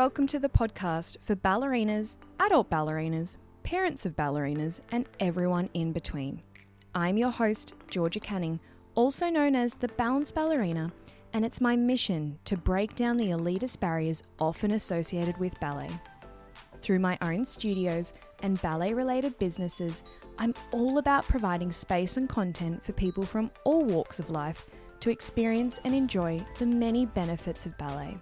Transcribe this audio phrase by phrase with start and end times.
[0.00, 6.40] welcome to the podcast for ballerinas, adult ballerinas, parents of ballerinas, and everyone in between.
[6.94, 8.60] I'm your host, Georgia Canning,
[8.94, 10.90] also known as the Balanced Ballerina,
[11.34, 15.90] and it's my mission to break down the elitist barriers often associated with ballet.
[16.80, 20.02] Through my own studios and ballet related businesses,
[20.38, 24.64] I'm all about providing space and content for people from all walks of life
[25.00, 28.16] to experience and enjoy the many benefits of ballet.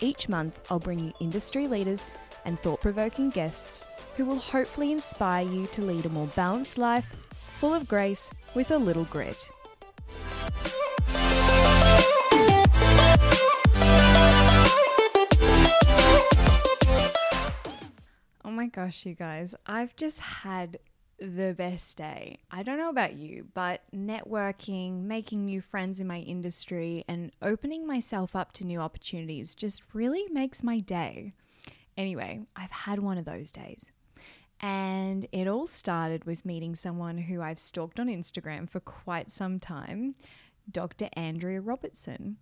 [0.00, 2.04] Each month, I'll bring you industry leaders
[2.44, 3.84] and thought provoking guests
[4.16, 8.70] who will hopefully inspire you to lead a more balanced life, full of grace, with
[8.70, 9.48] a little grit.
[18.44, 20.78] Oh my gosh, you guys, I've just had
[21.18, 22.38] the best day.
[22.50, 27.86] I don't know about you, but networking, making new friends in my industry, and opening
[27.86, 31.32] myself up to new opportunities just really makes my day.
[31.96, 33.90] Anyway, I've had one of those days.
[34.60, 39.58] And it all started with meeting someone who I've stalked on Instagram for quite some
[39.58, 40.14] time,
[40.70, 41.08] Dr.
[41.14, 42.38] Andrea Robertson.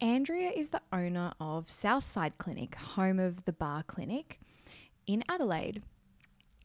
[0.00, 4.40] Andrea is the owner of Southside Clinic, home of the Barre Clinic
[5.06, 5.82] in Adelaide.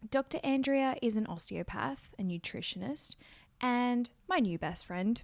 [0.10, 0.40] Dr.
[0.44, 3.16] Andrea is an osteopath, a nutritionist,
[3.60, 5.22] and my new best friend.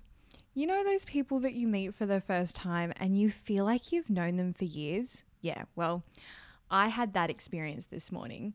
[0.53, 3.91] You know those people that you meet for the first time and you feel like
[3.91, 5.23] you've known them for years?
[5.41, 6.03] Yeah, well,
[6.69, 8.53] I had that experience this morning.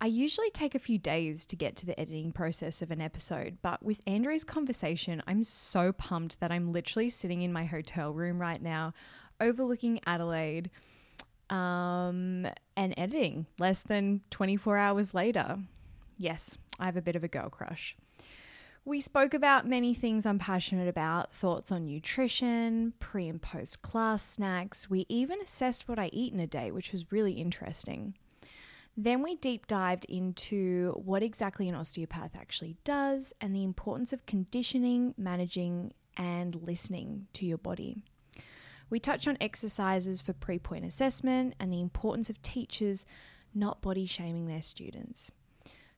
[0.00, 3.58] I usually take a few days to get to the editing process of an episode,
[3.62, 8.40] but with Andrea's conversation, I'm so pumped that I'm literally sitting in my hotel room
[8.40, 8.94] right now,
[9.40, 10.70] overlooking Adelaide
[11.50, 15.58] um, and editing less than 24 hours later.
[16.18, 17.96] Yes, I have a bit of a girl crush.
[18.84, 24.24] We spoke about many things I'm passionate about thoughts on nutrition, pre and post class
[24.24, 24.90] snacks.
[24.90, 28.14] We even assessed what I eat in a day, which was really interesting.
[28.96, 34.26] Then we deep dived into what exactly an osteopath actually does and the importance of
[34.26, 38.04] conditioning, managing, and listening to your body.
[38.92, 43.06] We touch on exercises for pre pointe assessment and the importance of teachers
[43.54, 45.30] not body shaming their students.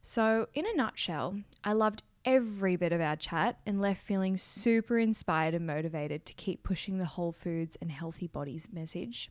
[0.01, 4.97] So, in a nutshell, I loved every bit of our chat and left feeling super
[4.97, 9.29] inspired and motivated to keep pushing the whole foods and healthy bodies message.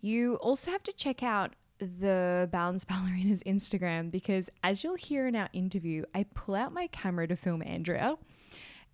[0.00, 5.34] You also have to check out the Balanced Ballerina's Instagram because, as you'll hear in
[5.34, 8.18] our interview, I pull out my camera to film Andrea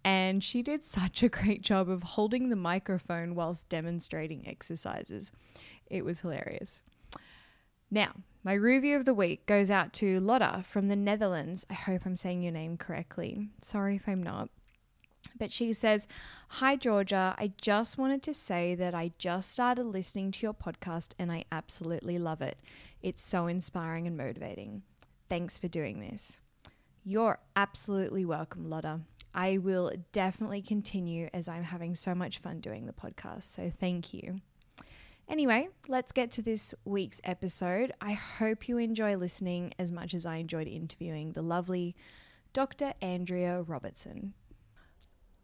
[0.05, 5.33] and she did such a great job of holding the microphone whilst demonstrating exercises.
[5.87, 6.83] It was hilarious.
[7.91, 8.13] Now,
[8.43, 11.65] my review of the week goes out to Lotta from the Netherlands.
[11.71, 13.49] I hope I'm saying your name correctly.
[13.63, 14.51] Sorry if I'm not.
[15.39, 16.07] But she says,
[16.49, 17.35] Hi, Georgia.
[17.39, 21.45] I just wanted to say that I just started listening to your podcast and I
[21.51, 22.59] absolutely love it.
[23.03, 24.83] It's so inspiring and motivating.
[25.29, 26.41] Thanks for doing this.
[27.05, 29.01] You're absolutely welcome, Lotta.
[29.35, 33.43] I will definitely continue as I'm having so much fun doing the podcast.
[33.43, 34.41] So thank you.
[35.29, 37.93] Anyway, let's get to this week's episode.
[38.01, 41.97] I hope you enjoy listening as much as I enjoyed interviewing the lovely
[42.53, 42.93] Dr.
[43.01, 44.35] Andrea Robertson.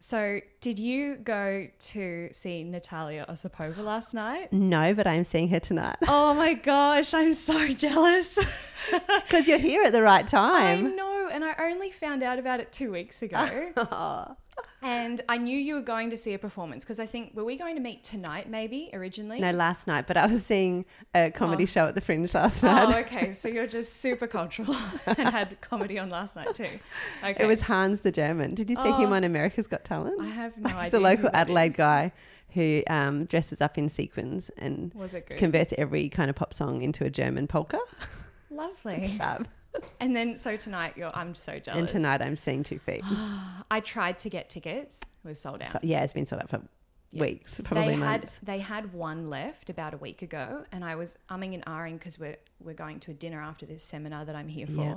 [0.03, 4.51] So, did you go to see Natalia Osipova last night?
[4.51, 5.97] No, but I'm seeing her tonight.
[6.09, 8.39] Oh my gosh, I'm so jealous.
[8.91, 10.87] Because you're here at the right time.
[10.87, 13.73] I know, and I only found out about it two weeks ago.
[13.77, 14.37] Oh.
[14.83, 17.57] And I knew you were going to see a performance because I think, were we
[17.57, 19.39] going to meet tonight maybe originally?
[19.41, 21.67] No, last night, but I was seeing a comedy Oh.
[21.67, 22.95] show at the Fringe last night.
[22.95, 23.33] Oh, okay.
[23.33, 24.75] So you're just super cultural
[25.07, 26.69] and had comedy on last night too.
[27.23, 27.43] Okay.
[27.43, 28.55] It was Hans the German.
[28.55, 29.15] Did you see him Oh.
[29.15, 30.21] on America's Got Talent?
[30.21, 30.83] I have no idea.
[30.85, 31.77] He's a local Adelaide is.
[31.77, 32.13] guy
[32.55, 35.39] who um, dresses up in sequins and Was it good?
[35.39, 37.79] converts every kind of pop song into a German polka.
[38.51, 39.05] Lovely.
[39.17, 39.47] Fab.
[40.01, 41.15] And then so tonight, you're.
[41.15, 41.79] I'm so jealous.
[41.79, 43.03] And tonight I'm seeing Two Feet.
[43.71, 45.01] I tried to get tickets.
[45.25, 45.69] It was sold out.
[45.69, 46.63] So, yeah, it's been sold out for
[47.13, 48.39] weeks, probably they months.
[48.39, 51.95] had they had one left about a week ago, and I was umming and ahhing
[51.99, 54.95] because we're we're going to a dinner after this seminar that I'm here for, Yeah.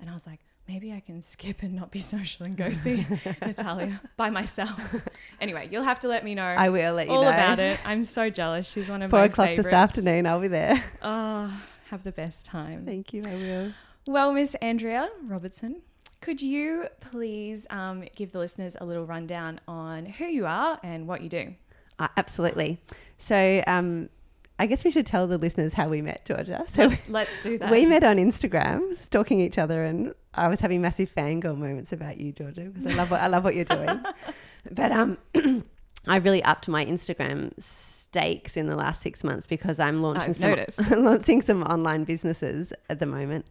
[0.00, 3.06] and I was like, maybe I can skip and not be social and go see
[3.42, 4.80] Natalia by myself.
[5.40, 7.28] Anyway, you'll have to let me know I will let you all know.
[7.28, 7.78] about it.
[7.84, 8.70] I'm so jealous.
[8.70, 9.66] She's one of Four my o'clock favorites.
[9.66, 10.82] this afternoon, I'll be there.
[11.02, 11.52] Oh,
[11.90, 12.86] have the best time.
[12.86, 13.72] Thank you, I will.
[14.06, 15.80] Well, Miss Andrea Robertson,
[16.20, 21.08] could you please um, give the listeners a little rundown on who you are and
[21.08, 21.54] what you do?
[21.98, 22.78] Uh, absolutely.
[23.16, 24.10] So, um,
[24.58, 26.64] I guess we should tell the listeners how we met, Georgia.
[26.68, 27.70] So, Let's, let's do that.
[27.72, 32.20] we met on Instagram, stalking each other, and I was having massive fangirl moments about
[32.20, 34.04] you, Georgia, because I love what I love what you're doing.
[34.70, 35.16] but um,
[36.06, 40.72] I really upped my Instagram stakes in the last six months because I'm launching I've
[40.72, 43.46] some launching some online businesses at the moment.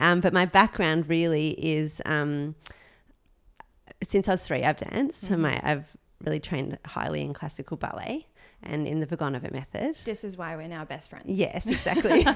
[0.00, 2.54] Um, but my background really is um,
[4.02, 5.24] since I was three, I've danced.
[5.24, 5.40] Mm-hmm.
[5.42, 8.26] My I've really trained highly in classical ballet
[8.62, 9.96] and in the Vaganova method.
[10.04, 11.26] This is why we're now best friends.
[11.28, 12.26] Yes, exactly.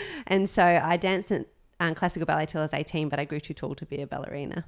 [0.26, 1.46] and so I danced in
[1.78, 4.06] um, classical ballet till I was 18, but I grew too tall to be a
[4.06, 4.64] ballerina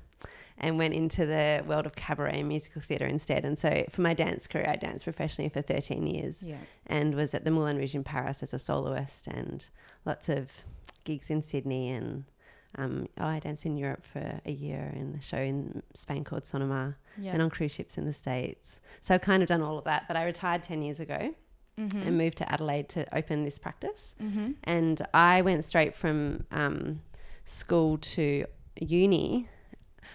[0.59, 3.45] and went into the world of cabaret and musical theatre instead.
[3.45, 6.59] And so for my dance career, I danced professionally for 13 years Yeah.
[6.87, 9.67] and was at the Moulin Rouge in Paris as a soloist and
[10.05, 10.51] lots of
[11.05, 11.91] gigs in Sydney.
[11.91, 12.25] And
[12.77, 16.47] um, oh, I danced in Europe for a year in a show in Spain called
[16.47, 17.33] Sonoma Yeah.
[17.33, 18.81] and on cruise ships in the States.
[19.01, 21.35] So I've kind of done all of that, but I retired 10 years ago
[21.81, 22.03] Mm-hmm.
[22.03, 24.15] and moved to Adelaide to open this practice.
[24.23, 24.51] Mm-hmm.
[24.65, 27.01] And I went straight from um,
[27.47, 28.45] school to
[28.79, 29.49] uni.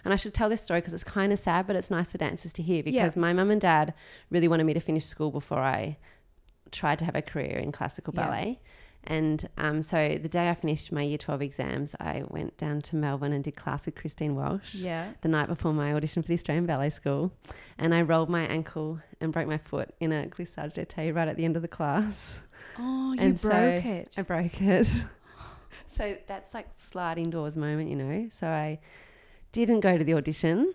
[0.06, 2.20] And I should tell this story because it's kind of sad, but it's nice for
[2.20, 3.96] dancers to hear because my mum and dad
[4.30, 5.98] really wanted me to finish school before I
[6.72, 8.28] tried to have a career in classical Yeah.
[9.06, 12.96] And um, so the day I finished my year 12 exams, I went down to
[12.98, 15.14] Melbourne and did class with Christine Walsh Yeah.
[15.22, 17.32] the night before my audition for the Australian Ballet School.
[17.78, 21.38] And I rolled my ankle and broke my foot in a glissade jeté right at
[21.38, 22.42] the end of the class.
[22.78, 24.16] Oh, you And so broke it.
[24.18, 24.88] I broke it.
[25.98, 28.28] so that's like sliding doors moment, you know.
[28.30, 28.80] So I
[29.54, 30.74] didn't go to the audition,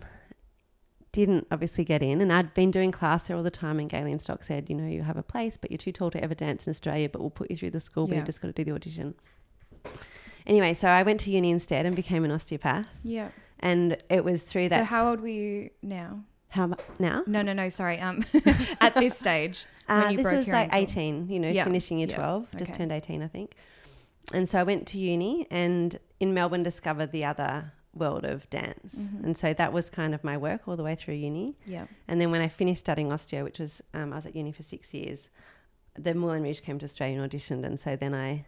[1.13, 3.79] didn't obviously get in, and I'd been doing class there all the time.
[3.79, 6.23] And Gailene Stock said, you know, you have a place, but you're too tall to
[6.25, 8.19] ever dance in Australia, but we'll put you through the school, but Yeah.
[8.21, 9.15] you've just got to do the audition.
[10.47, 13.29] Anyway, so I went to uni instead and became an osteopath, Yeah.
[13.61, 14.79] and it was through that.
[14.81, 16.25] So how old were you now?
[16.49, 17.23] how now?
[17.27, 17.71] No, no, no.
[17.71, 17.99] Sorry.
[17.99, 18.23] Um,
[18.81, 20.93] at this stage, when Uh, you this broke was your like ankle.
[20.93, 23.55] 18, you know, Yeah, finishing year yeah, 12, just turned 18, I think.
[24.35, 29.03] And so I went to uni and in Melbourne discovered the other world of dance.
[29.03, 29.25] Mm-hmm.
[29.25, 31.57] And so that was kind of my work all the way through uni.
[31.67, 31.87] Yeah.
[32.09, 34.63] And then when I finished studying osteo, which was, um, I was at uni for
[34.63, 35.29] six years,
[35.99, 37.65] the Moulin Rouge came to Australia and auditioned.
[37.65, 38.47] And so then I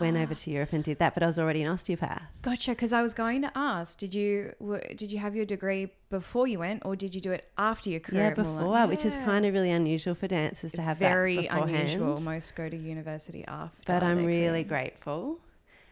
[0.00, 1.12] went over to Europe and did that.
[1.12, 2.22] But I was already an osteopath.
[2.40, 2.70] Gotcha.
[2.70, 6.46] Because I was going to ask, did you w- did you have your degree before
[6.46, 8.28] you went, or did you do it after your career?
[8.28, 11.88] Yeah, before, which is kind of really unusual for dancers to have very that beforehand.
[11.90, 12.18] unusual.
[12.22, 13.76] Most go to university after.
[13.86, 14.64] but I'm really career.
[14.64, 15.38] grateful.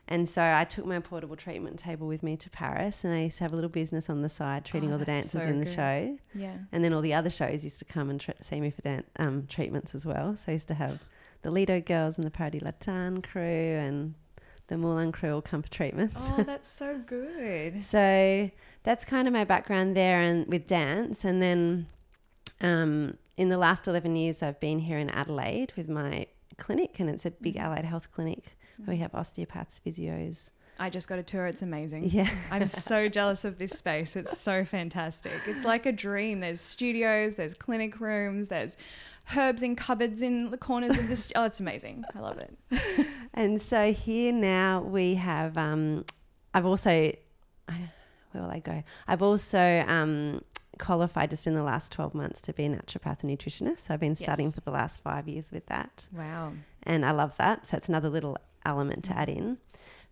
[0.09, 3.39] And so I took my portable treatment table with me to Paris, and I used
[3.39, 5.59] to have a little business on the side treating Oh, all the dancers so in
[5.61, 5.75] the good.
[5.75, 6.19] show.
[6.35, 6.57] Yeah.
[6.73, 9.05] And then all the other shows used to come and tr- see me for dan-
[9.17, 10.37] um, treatments as well.
[10.37, 11.01] So I used to have
[11.43, 14.15] the Lido girls and the Paradis Latin crew and
[14.67, 16.15] the Moulin crew all come for treatments.
[16.19, 17.83] Oh, that's so good.
[17.85, 18.51] So
[18.83, 21.25] that's kind of my background there and with dance.
[21.25, 21.87] And then
[22.61, 26.27] um, in the last 11 years, I've been here in Adelaide with my
[26.59, 27.65] clinic, and it's a big Mm-hmm.
[27.65, 28.57] allied health clinic
[28.87, 30.51] we have osteopaths, physios.
[30.79, 31.47] I just got a tour.
[31.47, 32.09] It's amazing.
[32.09, 32.29] Yeah.
[32.51, 34.17] I'm so jealous of this space.
[34.17, 35.33] It's so fantastic.
[35.47, 36.41] It's like a dream.
[36.41, 38.77] There's studios, there's clinic rooms, there's
[39.37, 41.31] herbs in cupboards in the corners of this.
[41.37, 42.05] Oh, it's amazing.
[42.15, 42.57] I love it.
[43.35, 46.05] And so here now we have, um,
[46.53, 46.91] I've also,
[47.67, 47.79] where
[48.35, 48.83] will I go?
[49.09, 50.43] I've also um,
[50.79, 53.81] qualified just in the last 12 months to be a naturopath and nutritionist.
[53.81, 54.55] So I've been studying Yes.
[54.57, 56.09] for the last five years with that.
[56.13, 56.53] Wow.
[56.83, 57.67] and I love that.
[57.69, 59.59] So it's another little element to add in.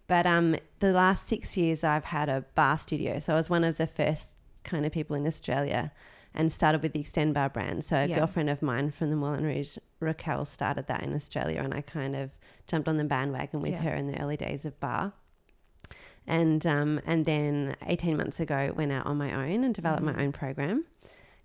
[0.07, 3.19] But um, the last six years, I've had a barre studio.
[3.21, 4.31] So I was one of the first
[4.65, 5.93] kind of people in Australia
[6.35, 7.83] and started with the Extend Barre brand.
[7.85, 8.19] So a Yeah.
[8.19, 12.15] girlfriend of mine from the Moulin Rouge, Raquel, started that in Australia, and I kind
[12.15, 12.33] of
[12.67, 13.83] jumped on the bandwagon with Yeah.
[13.83, 15.13] her in the early days of bar.
[16.27, 20.17] And um, and then 18 months ago, went out on my own and developed Mm-hmm.
[20.19, 20.85] my own program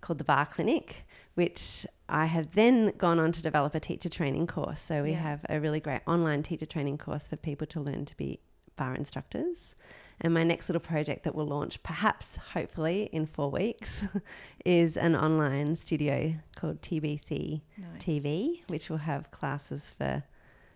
[0.00, 4.46] called the Barre Clinic, which I have then gone on to develop a teacher training
[4.46, 4.80] course.
[4.80, 5.20] So we Yeah.
[5.22, 8.40] have a really great online teacher training course for people to learn to be
[8.76, 9.74] barre instructors.
[10.20, 14.04] And my next little project that will launch, perhaps hopefully in four weeks,
[14.64, 18.02] is an online studio called TBC Nice.
[18.02, 20.22] TV, which will have classes for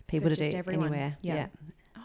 [0.07, 0.87] people to do everyone.
[0.87, 1.17] anywhere.
[1.21, 1.47] Yeah.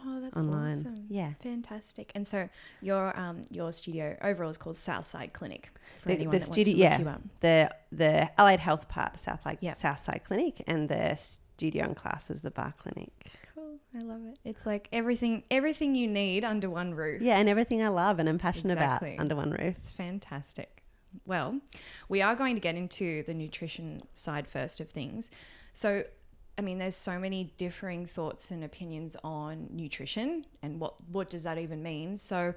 [0.05, 0.73] Oh, that's online.
[0.75, 1.05] awesome.
[1.09, 1.33] Yeah.
[1.43, 2.13] Fantastic.
[2.15, 2.49] And so
[2.83, 6.65] your um your studio overall is called Southside Clinic for The- anyone the that studio-
[6.65, 6.91] wants to yeah.
[6.99, 7.23] look you up.
[7.41, 9.73] The the Allied Health part, Southside Yeah.
[9.75, 13.11] Southside Clinic, and the studio and classes, the Barre Clinic.
[13.55, 13.79] Cool.
[13.97, 14.39] I love it.
[14.45, 17.23] It's like everything everything you need under one roof.
[17.23, 19.15] Yeah, and everything I love and I'm passionate Exactly.
[19.15, 19.77] about under one roof.
[19.79, 20.83] It's fantastic.
[21.25, 21.61] Well,
[22.11, 25.31] we are going to get into the nutrition side first of things.
[25.73, 26.05] So,
[26.59, 31.43] I mean, there's so many differing thoughts and opinions on nutrition and what what does
[31.45, 32.17] that even mean.
[32.17, 32.55] So,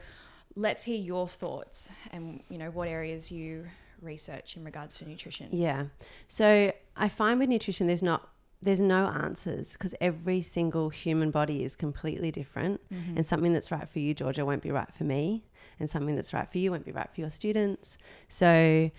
[0.55, 3.65] let's hear your thoughts and you know what areas you
[4.01, 5.49] research in regards to nutrition.
[5.51, 5.85] Yeah.
[6.27, 8.29] So I find with nutrition, there's not
[8.61, 13.17] there's no answers because every single human body is completely different, Mm-hmm.
[13.17, 15.43] and something that's right for you, Georgia, won't be right for me,
[15.79, 17.97] and something that's right for you won't be right for your students.
[18.27, 18.91] So,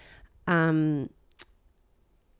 [0.47, 1.11] um,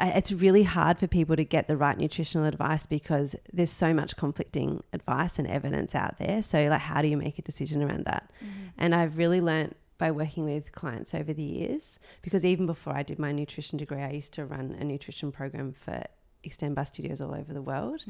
[0.01, 4.17] it's really hard for people to get the right nutritional advice because there's so much
[4.17, 6.43] conflicting advice and evidence out there.
[6.43, 8.31] So, like, how do you make a decision around that?
[8.79, 13.03] And I've really learnt by working with clients over the years because even before I
[13.03, 16.03] did my nutrition degree, I used to run a nutrition program for
[16.43, 18.05] Extend Bus Studios all over the world.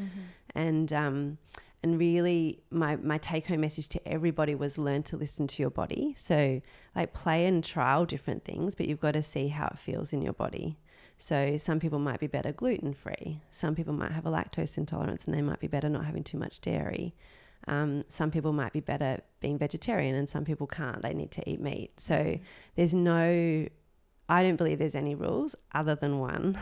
[0.55, 1.39] And, um,
[1.83, 5.71] and really, my, my take home message to everybody was learn to listen to your
[5.71, 6.15] body.
[6.17, 6.61] So,
[6.95, 10.23] like, play and trial different things, but you've got to see how it feels in
[10.23, 10.79] your body.
[11.21, 13.41] So, some people might be better gluten free.
[13.50, 16.39] Some people might have a lactose intolerance and they might be better not having too
[16.39, 17.15] much dairy.
[17.69, 21.03] Um, some people might be better being vegetarian and some people can't.
[21.03, 21.93] They need to eat meat.
[22.00, 22.39] So,
[22.75, 23.67] there's no,
[24.31, 26.57] I don't believe there's any rules other than one,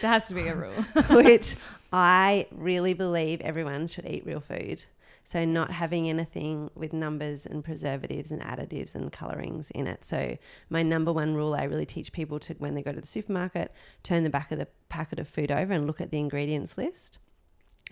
[0.00, 0.72] There has to be a rule.
[1.22, 1.54] which
[1.92, 4.84] I really believe everyone should eat real food.
[5.24, 10.04] So, not having anything with numbers and preservatives and additives and colorings in it.
[10.04, 10.36] So,
[10.68, 13.72] my number one rule I really teach people to when they go to the supermarket,
[14.02, 17.18] turn the back of the packet of food over and look at the ingredients list.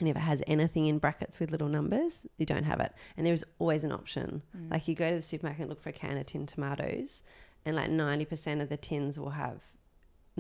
[0.00, 2.92] And if it has anything in brackets with little numbers, you don't have it.
[3.16, 4.42] And there is always an option.
[4.56, 4.70] Mm.
[4.70, 7.22] Like you go to the supermarket and look for a can of tin tomatoes,
[7.64, 9.60] and like 90% of the tins will have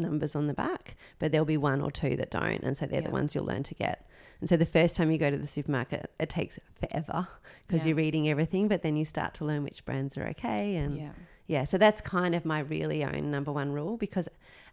[0.00, 2.62] numbers on the back, but there'll be one or two that don't.
[2.62, 3.06] And so they're Yeah.
[3.08, 4.06] the ones you'll learn to get.
[4.40, 7.28] And so the first time you go to the supermarket, it takes forever
[7.66, 7.88] because Yeah.
[7.88, 10.76] you're reading everything, but then you start to learn which brands are okay.
[10.76, 11.12] And yeah.
[11.46, 14.28] yeah, so that's kind of my really own number one rule because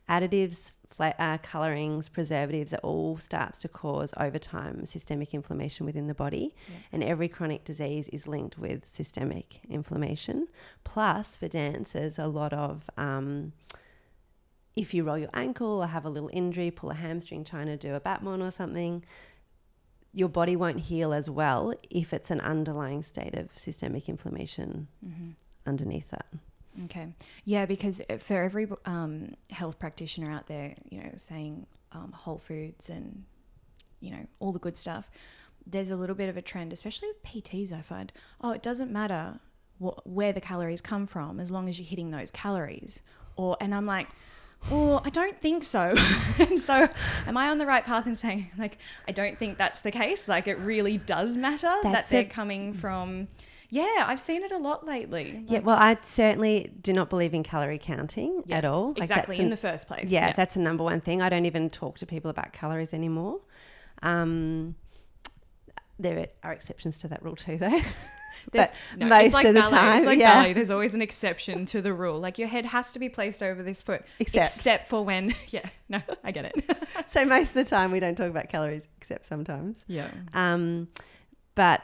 [0.09, 6.07] additives, fla- uh, colorings, preservatives, it all starts to cause over time systemic inflammation within
[6.07, 6.55] the body.
[6.69, 6.75] Yeah.
[6.93, 10.47] And every chronic disease is linked with systemic inflammation.
[10.85, 12.89] Plus, for dancers, a lot of.
[12.97, 13.51] Um,
[14.77, 17.75] if you roll your ankle or have a little injury, pull a hamstring trying to
[17.77, 19.03] do a battement or something,
[20.13, 25.29] your body won't heal as well if it's an underlying state of systemic inflammation Mm-hmm.
[25.65, 26.27] underneath that.
[26.85, 27.07] Okay.
[27.43, 32.89] Yeah, because for every um, health practitioner out there, you know, saying um, whole foods
[32.89, 33.23] and,
[33.99, 35.09] you know, all the good stuff,
[35.65, 38.13] there's a little bit of a trend, especially with PTs, I find.
[38.41, 39.39] Oh, it doesn't matter
[39.83, 43.01] wh- where the calories come from as long as you're hitting those calories.
[43.35, 44.07] Or, and I'm like,
[44.71, 45.95] oh, I don't think so.
[46.39, 46.87] and so,
[47.25, 50.27] am I on the right path in saying, like, I don't think that's the case?
[50.27, 53.27] Like, it really does matter that That's they're a- coming from.
[53.69, 55.43] Yeah, I've seen it a lot lately.
[55.45, 58.89] Yeah, well, I certainly do not believe in calorie counting Yeah, at all.
[58.89, 60.09] Like, exactly that's in the first place.
[60.09, 61.21] yeah, that's the number one thing.
[61.21, 63.41] I don't even talk to people about calories anymore.
[64.03, 64.75] Um,
[65.99, 67.81] there are exceptions to that rule too, though.
[68.51, 69.71] But no, most like of the ballet.
[69.71, 70.33] time, it's like yeah.
[70.35, 70.53] ballet.
[70.53, 72.19] There's always an exception to the rule.
[72.19, 74.87] Like your head has to be placed over this foot, Except.
[74.87, 75.33] for when.
[75.49, 76.77] Yeah, no, I get it.
[77.07, 79.83] so most of the time we don't talk about calories, except sometimes.
[79.87, 80.09] yeah.
[80.33, 80.87] Um,
[81.55, 81.81] but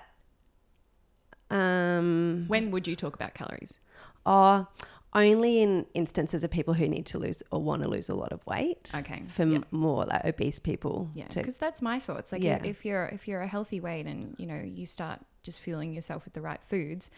[1.49, 3.79] um, When would you talk about calories?
[4.25, 4.67] oh,
[5.15, 8.31] only in instances of people who need to lose or want to lose a lot
[8.33, 8.89] of weight.
[8.95, 9.21] Okay.
[9.27, 9.59] For yeah.
[9.69, 11.09] more like obese people.
[11.13, 12.31] Yeah, because that's my thoughts.
[12.31, 12.59] Like, Yeah.
[12.63, 16.25] if you're if you're a healthy weight and you know you start just fueling yourself
[16.25, 17.09] with the right foods,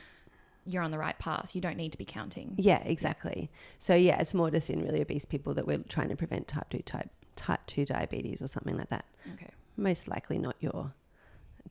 [0.65, 1.51] you're on the right path.
[1.53, 2.55] You don't need to be counting.
[2.58, 3.50] Yeah, exactly.
[3.77, 6.70] So yeah, it's more just in really obese people that we're trying to prevent type
[6.70, 9.05] two type type two diabetes or something like that.
[9.34, 9.50] Okay.
[9.77, 10.94] Most likely not your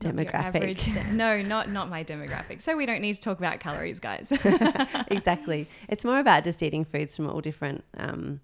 [0.01, 1.11] Not your demographic.
[1.13, 2.61] no, not not my demographic.
[2.61, 4.31] So we don't need to talk about calories, guys.
[5.09, 5.67] exactly.
[5.89, 8.39] It's more about just eating foods from all different um,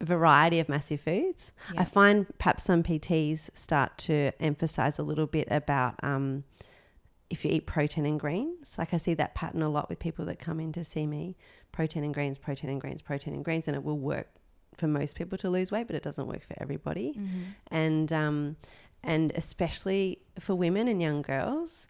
[0.00, 1.52] variety of massive foods.
[1.72, 1.82] Yeah.
[1.82, 6.44] I find perhaps some PTs start to emphasize a little bit about um,
[7.30, 8.76] if you eat protein and greens.
[8.76, 11.36] Like I see that pattern a lot with people that come in to see me
[11.72, 14.28] protein and greens, protein and greens, protein and greens, and it will work
[14.76, 17.12] for most people to lose weight, but it doesn't work for everybody.
[17.12, 17.40] Mm-hmm.
[17.70, 18.56] And, um,
[19.02, 21.86] and especially for women and young girls,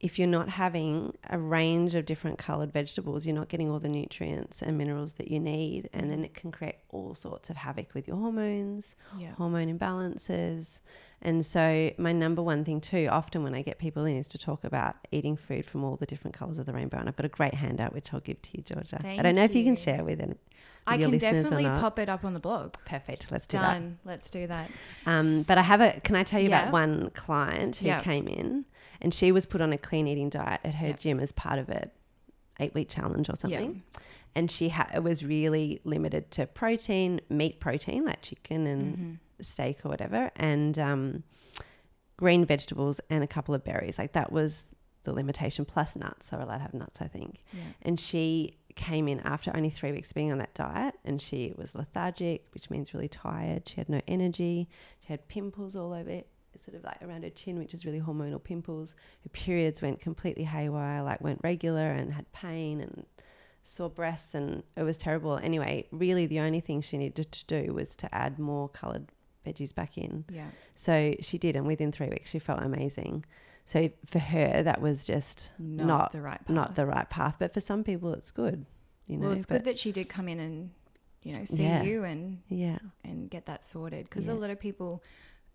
[0.00, 3.88] if you're not having a range of different colored vegetables, you're not getting all the
[3.88, 5.90] nutrients and minerals that you need.
[5.92, 9.32] And then it can create all sorts of havoc with your hormones, Yeah.
[9.34, 10.80] hormone imbalances.
[11.22, 14.38] And so, my number one thing, too, often when I get people in, is to
[14.38, 16.98] talk about eating food from all the different colors of the rainbow.
[16.98, 19.00] And I've got a great handout, which I'll give to you, Georgia.
[19.04, 20.38] I don't know if you can share with, it,
[20.86, 22.74] I can definitely pop it up on the blog.
[22.86, 23.30] Perfect.
[23.30, 23.82] Let's do that.
[24.04, 24.70] Let's do that.
[25.06, 26.00] Um, but I have a.
[26.00, 26.62] Can I tell you Yeah.
[26.62, 28.00] about one client who Yeah.
[28.00, 28.64] came in,
[29.02, 30.92] and she was put on a clean eating diet at her Yeah.
[30.94, 31.90] gym as part of a
[32.60, 33.82] eight week challenge or something,
[34.34, 39.12] and she ha- it was really limited to protein, meat protein like chicken and Mm-hmm.
[39.40, 41.22] steak or whatever, and um,
[42.16, 43.98] green vegetables and a couple of berries.
[43.98, 44.66] Like that was
[45.04, 46.28] the limitation plus nuts.
[46.28, 47.42] So we're allowed to have nuts, I think.
[47.52, 47.60] Yeah.
[47.82, 51.52] And she came in after only three weeks of being on that diet and she
[51.56, 53.68] was lethargic, which means really tired.
[53.68, 54.68] She had no energy.
[55.00, 58.00] She had pimples all over it, sort of like around her chin, which is really
[58.00, 58.94] hormonal pimples.
[59.22, 63.06] Her periods went completely haywire, like weren't regular and had pain and
[63.62, 65.36] sore breasts and it was terrible.
[65.38, 69.08] Anyway, really the only thing she needed to do was to add more coloured
[69.46, 70.24] veggies back in.
[70.30, 70.48] Yeah.
[70.74, 73.24] So she did, and within three weeks, she felt amazing.
[73.66, 76.50] So for her, that was just Not, Not- the right path.
[76.54, 77.36] not the right path.
[77.38, 78.66] But for some people, it's good.
[79.06, 80.70] You know, well, it's good that she did come in and,
[81.22, 81.82] you know, see Yeah.
[81.82, 85.02] you and yeah, and get that sorted because a lot of people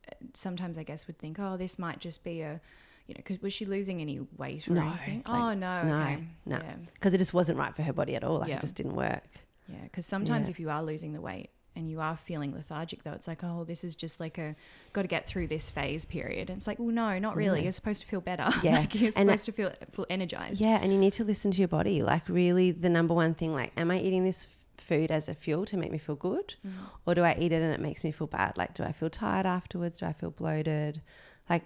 [0.10, 2.60] uh, sometimes I guess would think, oh, this might just be a,
[3.08, 5.24] you know, because was she losing any weight or No, anything?
[5.28, 6.58] like, oh no, no, okay, no.
[6.58, 8.40] yeah, because it just wasn't right for her body at all.
[8.40, 8.56] Like Yeah.
[8.58, 9.24] it just didn't work.
[9.68, 9.82] yeah.
[9.84, 10.52] Because sometimes Yeah.
[10.54, 13.64] if you are losing the weight and you are feeling lethargic, though, it's like, oh,
[13.66, 14.56] this is just like a
[14.94, 16.50] got to get through this phase period.
[16.50, 17.64] And it's like, well, no, not really.
[17.64, 18.48] You're supposed to feel better.
[18.64, 18.80] Yeah.
[18.80, 20.62] like you're And supposed to feel feel energized.
[20.62, 22.02] Yeah, and you need to listen to your body.
[22.02, 24.48] Like, really, the number one thing, like, am I eating this
[24.78, 26.56] food as a fuel to make me feel good?
[26.66, 26.72] Mm.
[27.06, 28.58] Or do I eat it and it makes me feel bad?
[28.58, 30.00] Like, do I feel tired afterwards?
[30.00, 31.02] Do I feel bloated?
[31.50, 31.64] Like,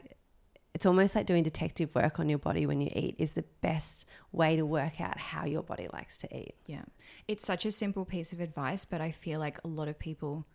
[0.80, 4.06] it's almost like doing detective work on your body when you eat is the best
[4.32, 6.56] way to work out how your body likes to eat.
[6.68, 6.84] Yeah.
[7.28, 10.46] It's such a simple piece of advice, but I feel like a lot of people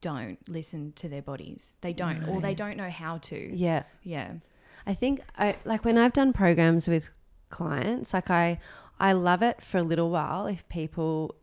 [0.00, 1.76] don't listen to their bodies.
[1.80, 3.56] They don't, or they don't know how to.
[3.56, 3.84] Yeah.
[4.02, 4.32] Yeah.
[4.84, 7.10] I think I like when I've done programs with
[7.48, 8.58] clients, like I
[8.98, 11.36] I love it for a little while if people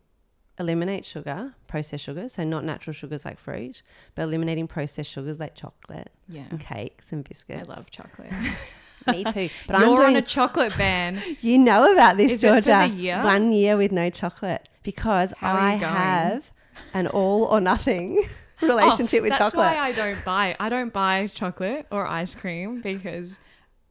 [0.58, 3.82] eliminate sugar, processed sugars, so not natural sugars like fruit,
[4.14, 6.44] but eliminating processed sugars like chocolate Yeah.
[6.50, 7.68] and cakes and biscuits.
[7.68, 8.32] I love chocolate.
[9.08, 9.48] me too.
[9.66, 11.20] But You're I'm doing on a chocolate ban.
[11.40, 12.86] you know about this, Is Georgia.
[12.86, 13.22] year?
[13.22, 16.52] One year with no chocolate because How I have
[16.94, 18.22] an all or nothing
[18.62, 19.66] relationship Oh, with that's chocolate.
[19.66, 20.56] That's why I don't buy.
[20.58, 23.38] I don't buy chocolate or ice cream because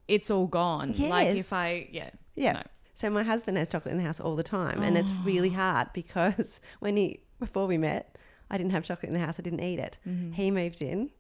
[0.07, 0.93] it's all gone.
[0.98, 2.53] Like if I, yeah, Yeah.
[2.53, 2.62] No.
[2.96, 5.54] So my husband has chocolate in the house all the time, and it's really Oh.
[5.54, 8.18] hard because when he before we met,
[8.50, 9.36] I didn't have chocolate in the house.
[9.38, 9.98] I didn't eat it.
[10.08, 10.32] Mm-hmm.
[10.32, 11.12] He moved in.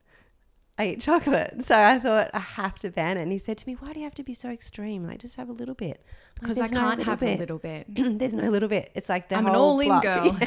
[0.77, 3.21] I eat chocolate, so I thought I have to ban it.
[3.23, 5.05] And he said to me, "Why do you have to be so extreme?
[5.05, 6.01] Like, just have a little bit."
[6.41, 7.35] I'm like, because I can't little have bit.
[7.35, 7.85] a little bit.
[8.19, 8.91] There's no little bit.
[8.93, 10.03] It's like the I'm an all-in block.
[10.03, 10.37] girl.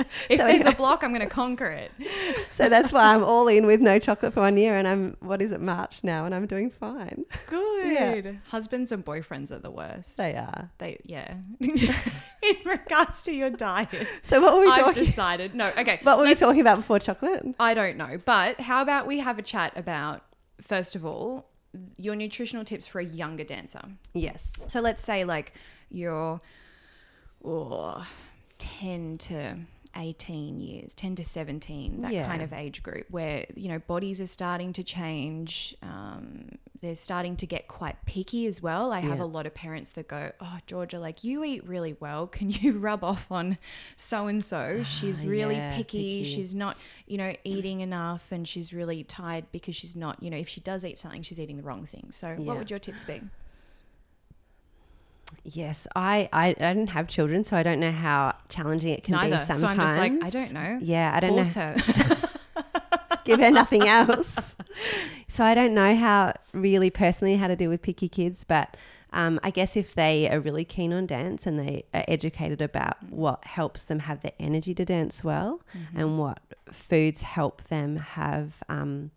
[0.28, 1.92] if So there's a block, I'm going to conquer it.
[2.50, 5.42] so that's why I'm all in with no chocolate for one year, and I'm what
[5.42, 7.24] is it March now, and I'm doing fine.
[7.46, 7.92] Good.
[8.24, 8.32] Yeah.
[8.48, 10.16] Husbands and boyfriends are the worst.
[10.16, 10.70] They are.
[10.78, 11.34] They, yeah.
[11.60, 14.98] In regards to your diet, So what were we talking about?
[14.98, 15.54] I've decided.
[15.54, 16.00] No, okay.
[16.02, 17.44] what were we talking about before chocolate?
[17.58, 20.22] I don't know, but how about we have a chat about
[20.60, 21.49] first of all
[21.96, 23.82] your nutritional tips for a younger dancer.
[24.12, 24.50] Yes.
[24.68, 25.52] So let's say like
[25.90, 26.40] you're
[27.44, 28.06] oh,
[28.58, 29.56] 10 to
[29.96, 32.26] 18 years, 10 to 17, that Yeah.
[32.26, 35.74] kind of age group where, you know, bodies are starting to change.
[35.82, 38.90] Um, they're starting to get quite picky as well.
[38.90, 39.24] I have Yeah.
[39.24, 42.26] a lot of parents that go, Oh, Georgia, like you eat really well.
[42.26, 43.58] Can you rub off on
[43.96, 44.82] so and so?
[44.82, 45.98] She's Ah, really yeah, picky.
[46.20, 46.24] picky.
[46.24, 50.38] She's not, you know, eating enough and she's really tired because she's not, you know,
[50.38, 52.06] if she does eat something, she's eating the wrong thing.
[52.10, 52.36] So, Yeah.
[52.38, 53.20] what would your tips be?
[55.44, 59.12] Yes, I, I I didn't have children, so I don't know how challenging it can
[59.14, 59.38] Neither.
[59.38, 59.60] be sometimes.
[59.60, 60.78] So I'm just like, I don't know.
[60.82, 61.74] Yeah, I don't Force know.
[61.76, 62.28] her.
[63.24, 64.56] Give her nothing else.
[65.40, 68.76] So I don't know how really personally how to deal with picky kids, but
[69.10, 73.02] um, I guess if they are really keen on dance and they are educated about
[73.08, 75.62] what helps them have the energy to dance well
[75.94, 79.12] and what foods help them have um,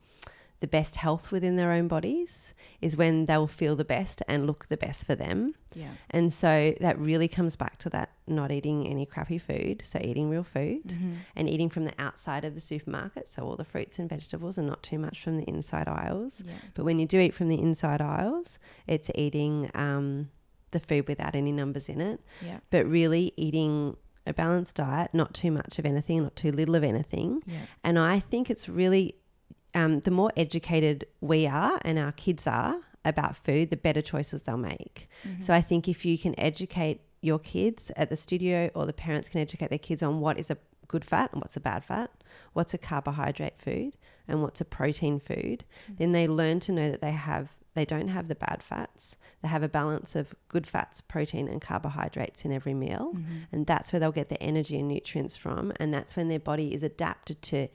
[0.63, 4.61] the best health within their own bodies, is when they'll feel the best and look
[4.69, 5.53] the best for them.
[5.75, 5.89] yeah.
[6.09, 9.81] And so that really comes back to that not eating any crappy food.
[9.83, 11.13] So eating real food Mm-hmm.
[11.35, 13.27] and eating from the outside of the supermarket.
[13.27, 16.41] So all the fruits and vegetables and not too much from the inside aisles.
[16.45, 16.53] Yeah.
[16.75, 20.29] But when you do eat from the inside aisles, it's eating um,
[20.71, 22.21] the food without any numbers in it.
[22.49, 22.59] Yeah.
[22.69, 26.83] But really eating a balanced diet, not too much of anything, not too little of
[26.85, 27.41] anything.
[27.45, 27.65] Yeah.
[27.83, 29.15] And I think it's really
[29.73, 34.43] um, the more educated we are and our kids are about food, the better choices
[34.43, 35.09] they'll make.
[35.27, 35.41] Mm-hmm.
[35.41, 39.29] So I think if you can educate your kids at the studio or the parents
[39.29, 40.57] can educate their kids on what is a
[40.87, 42.11] good fat and what's a bad fat,
[42.53, 43.93] what's a carbohydrate food
[44.27, 45.65] and what's a protein food,
[45.97, 49.17] then they learn to know that they have they don't have the bad fats.
[49.41, 53.13] They have a balance of good fats, protein and carbohydrates in every meal.
[53.15, 53.37] Mm-hmm.
[53.51, 56.73] And that's where they'll get the energy and nutrients from and that's when their body
[56.73, 57.69] is adapted to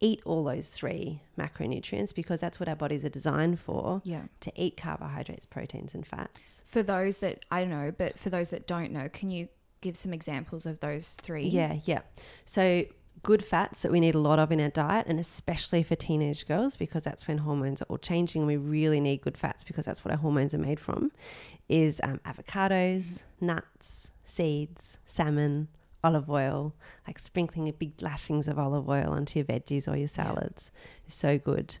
[0.00, 4.24] eat all those three macronutrients because that's what our bodies are designed for Yeah.
[4.40, 6.62] to eat carbohydrates, proteins, and fats.
[6.66, 9.48] For those that I don't know, but for those that don't know, can you
[9.80, 11.46] give some examples of those three?
[11.46, 12.00] Yeah, yeah.
[12.44, 12.84] So,
[13.22, 16.46] good fats that we need a lot of in our diet, and especially for teenage
[16.46, 19.86] girls because that's when hormones are all changing and we really need good fats because
[19.86, 21.10] that's what our hormones are made from,
[21.68, 25.68] is um, avocados, nuts, seeds, salmon,
[26.06, 26.74] olive oil,
[27.06, 30.70] like sprinkling a big lashings of olive oil onto your veggies or your salads
[31.06, 31.78] is so good.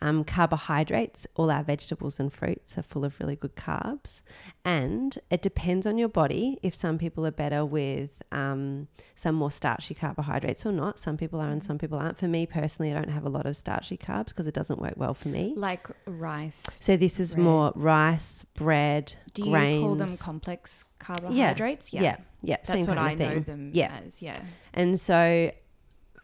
[0.00, 4.22] Um, carbohydrates, all our vegetables and fruits are full of really good carbs.
[4.64, 9.50] And it depends on your body if some people are better with um, some more
[9.50, 11.00] starchy carbohydrates or not.
[11.00, 12.16] Some people are and some people aren't.
[12.16, 14.94] For me personally, I don't have a lot of starchy carbs because it doesn't work
[14.96, 15.54] well for me.
[15.56, 16.78] Like rice.
[16.80, 17.44] So this is bread.
[17.44, 19.82] more rice, bread, Do you grains.
[19.82, 21.92] call them complex carbohydrates?
[21.92, 22.56] Yeah, yeah, yeah.
[22.58, 23.98] That's same what I know them Yeah.
[24.04, 24.22] as.
[24.22, 24.40] Yeah.
[24.72, 25.50] And so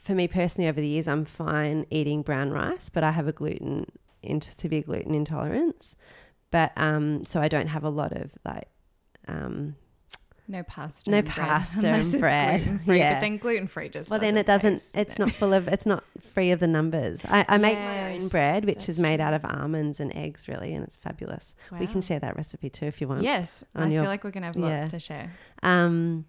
[0.05, 3.33] for me personally over the years I'm fine eating brown rice, but I have a
[3.33, 3.87] gluten
[4.23, 5.97] int- severe gluten intolerance.
[6.51, 8.69] But um so I don't have a lot of like
[9.27, 9.77] um
[10.47, 11.11] No pasta.
[11.11, 12.61] No and pasta unless and bread.
[12.61, 13.14] gluten-free, Yeah.
[13.14, 14.11] But then gluten free just.
[14.11, 17.25] well then it doesn't it's not full of it's not free of the numbers.
[17.25, 19.25] I, I make my own bread which is made true.
[19.27, 21.55] out of almonds and eggs really and it's fabulous.
[21.81, 23.23] We can share that recipe too if you want.
[23.23, 24.87] Yes, I your- feel like we're gonna have lots yeah.
[24.88, 25.31] to share.
[25.62, 26.27] Um,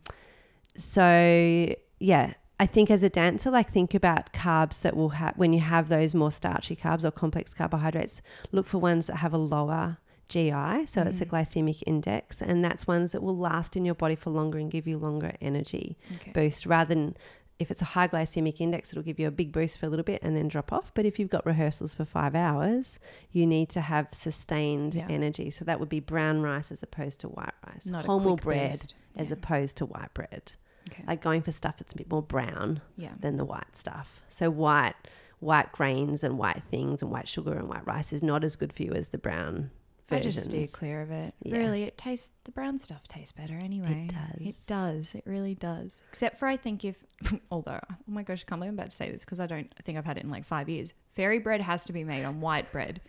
[0.78, 5.52] so yeah, I think as a dancer, like think about carbs that will have when
[5.52, 8.22] you have those more starchy carbs or complex carbohydrates.
[8.52, 9.98] Look for ones that have a lower
[10.30, 11.30] GI, so it's a mm.
[11.30, 14.88] glycemic index, and that's ones that will last in your body for longer and give
[14.88, 16.32] you longer energy Okay.
[16.34, 17.18] boost rather than.
[17.58, 20.04] If it's a high glycemic index, it'll give you a big boost for a little
[20.04, 20.94] bit and then drop off.
[20.94, 23.00] But if you've got rehearsals for five hours,
[23.32, 25.08] you need to have sustained Yeah.
[25.10, 25.50] energy.
[25.52, 27.86] So that would be brown rice as opposed to white rice.
[27.86, 28.96] Not Wholemeal bread boost.
[29.16, 29.36] as Yeah.
[29.36, 30.52] opposed to white bread.
[30.90, 31.04] Okay.
[31.08, 33.14] Like going for stuff that's a bit more brown yeah.
[33.20, 34.22] than the white stuff.
[34.30, 34.96] So white
[35.40, 38.74] white grains and white things and white sugar and white rice is not as good
[38.74, 39.70] for you as the brown
[40.10, 40.36] I versions.
[40.36, 41.34] just steer clear of it.
[41.42, 41.58] Yeah.
[41.58, 44.08] Really, it tastes the brown stuff tastes better anyway.
[44.08, 44.48] It does.
[44.48, 45.16] It does.
[45.16, 46.02] It really does.
[46.10, 46.98] Except for I think if,
[47.52, 49.74] although oh my gosh, I can't believe I'm about to say this because I don't
[49.78, 50.94] I think I've had it in like five years.
[51.14, 53.02] Fairy bread has to be made on white bread.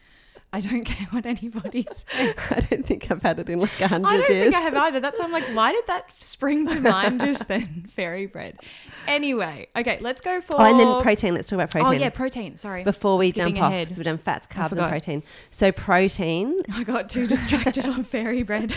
[0.53, 2.05] I don't care what anybody says.
[2.51, 4.15] I don't think I've had it in like a hundred years.
[4.15, 4.45] I don't years.
[4.45, 5.01] think I have either.
[5.01, 7.85] That's why I'm like, why did that spring to mind just then?
[7.89, 8.59] Fairy bread.
[9.07, 10.55] Anyway, okay, let's go for.
[10.61, 11.35] oh, and then protein.
[11.35, 11.89] Let's talk about protein.
[11.89, 12.57] Oh yeah, protein.
[12.57, 12.85] Sorry.
[12.85, 13.89] Before we Skipping jump off, ahead.
[13.89, 15.23] so we've done fats, carbs, and protein.
[15.51, 18.75] So protein, I got too distracted on fairy bread.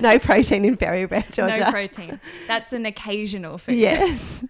[0.00, 1.58] no protein in fairy bread, Georgia.
[1.60, 2.20] no protein.
[2.46, 3.76] That's an occasional food.
[3.76, 4.44] Yes.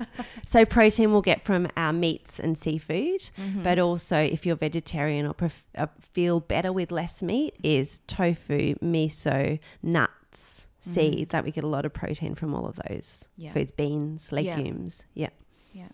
[0.47, 3.63] so protein we'll get from our meats and seafood, Mm-hmm.
[3.63, 8.75] but also if you're vegetarian or pref- uh, feel better with less meat, is tofu,
[8.77, 10.95] miso, nuts, mm.
[10.95, 11.33] seeds.
[11.33, 13.29] Like we get a lot of protein from all of those.
[13.37, 13.53] Yeah.
[13.53, 14.37] foods, beans, Yeah.
[14.37, 15.07] legumes.
[15.15, 15.31] Yeah.
[15.73, 15.89] Yeah.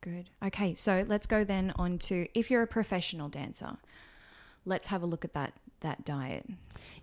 [0.00, 0.30] Good.
[0.42, 3.76] Okay, so let's go then on to if you're a professional dancer,
[4.64, 6.46] let's have a look at that that diet.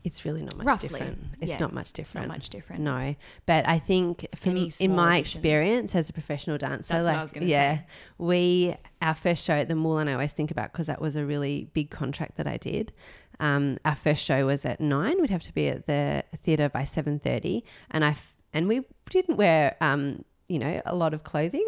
[0.04, 1.18] It's really not much Roughly, different.
[1.42, 1.58] It's yeah.
[1.60, 2.28] not much It's different.
[2.28, 2.82] not much different.
[2.84, 5.36] No, but I think Any in my additions?
[5.36, 7.84] experience as a professional dancer, That's like yeah, say.
[8.18, 11.26] we our first show at the Moulin I always think about because that was a
[11.26, 12.92] really big contract that I did.
[13.40, 15.20] Um, our first show was at nine.
[15.20, 18.82] We'd have to be at the theatre by seven thirty, and I f- and we
[19.10, 21.68] didn't wear um, you know a lot of clothing.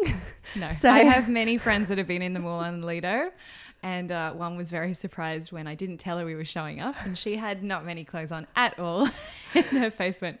[0.56, 0.70] No.
[0.80, 3.30] So- I have many friends that have been in the Moulin Lido.
[3.82, 6.96] And uh, one was very surprised when I didn't tell her we were showing up,
[7.04, 9.08] and she had not many clothes on at all.
[9.54, 10.40] and her face went,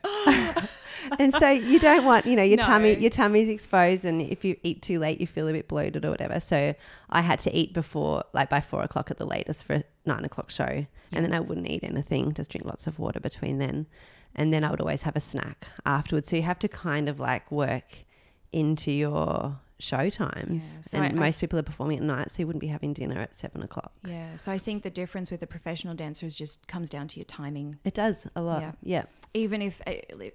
[1.20, 2.64] and so you don't want you know your No.
[2.64, 6.04] tummy your tummy's exposed and if you eat too late you feel a bit bloated
[6.04, 6.40] or whatever.
[6.40, 6.74] So
[7.10, 10.24] i had to eat before like by four o'clock at the latest for a nine
[10.24, 10.86] o'clock show.
[11.12, 13.86] And then i wouldn't eat anything just drink lots of water between then.
[14.34, 16.28] And then i would always have a snack afterwards.
[16.28, 18.04] So you have to kind of like work
[18.50, 22.30] into your show times Yeah, so and I- most I've- people are performing at night
[22.32, 24.34] so you wouldn't be having dinner at seven o'clock Yeah.
[24.36, 27.24] So I think the difference with a professional dancer is just comes down to your
[27.26, 27.78] timing.
[27.84, 28.72] it does a lot Yeah.
[28.82, 29.92] yeah Even if uh,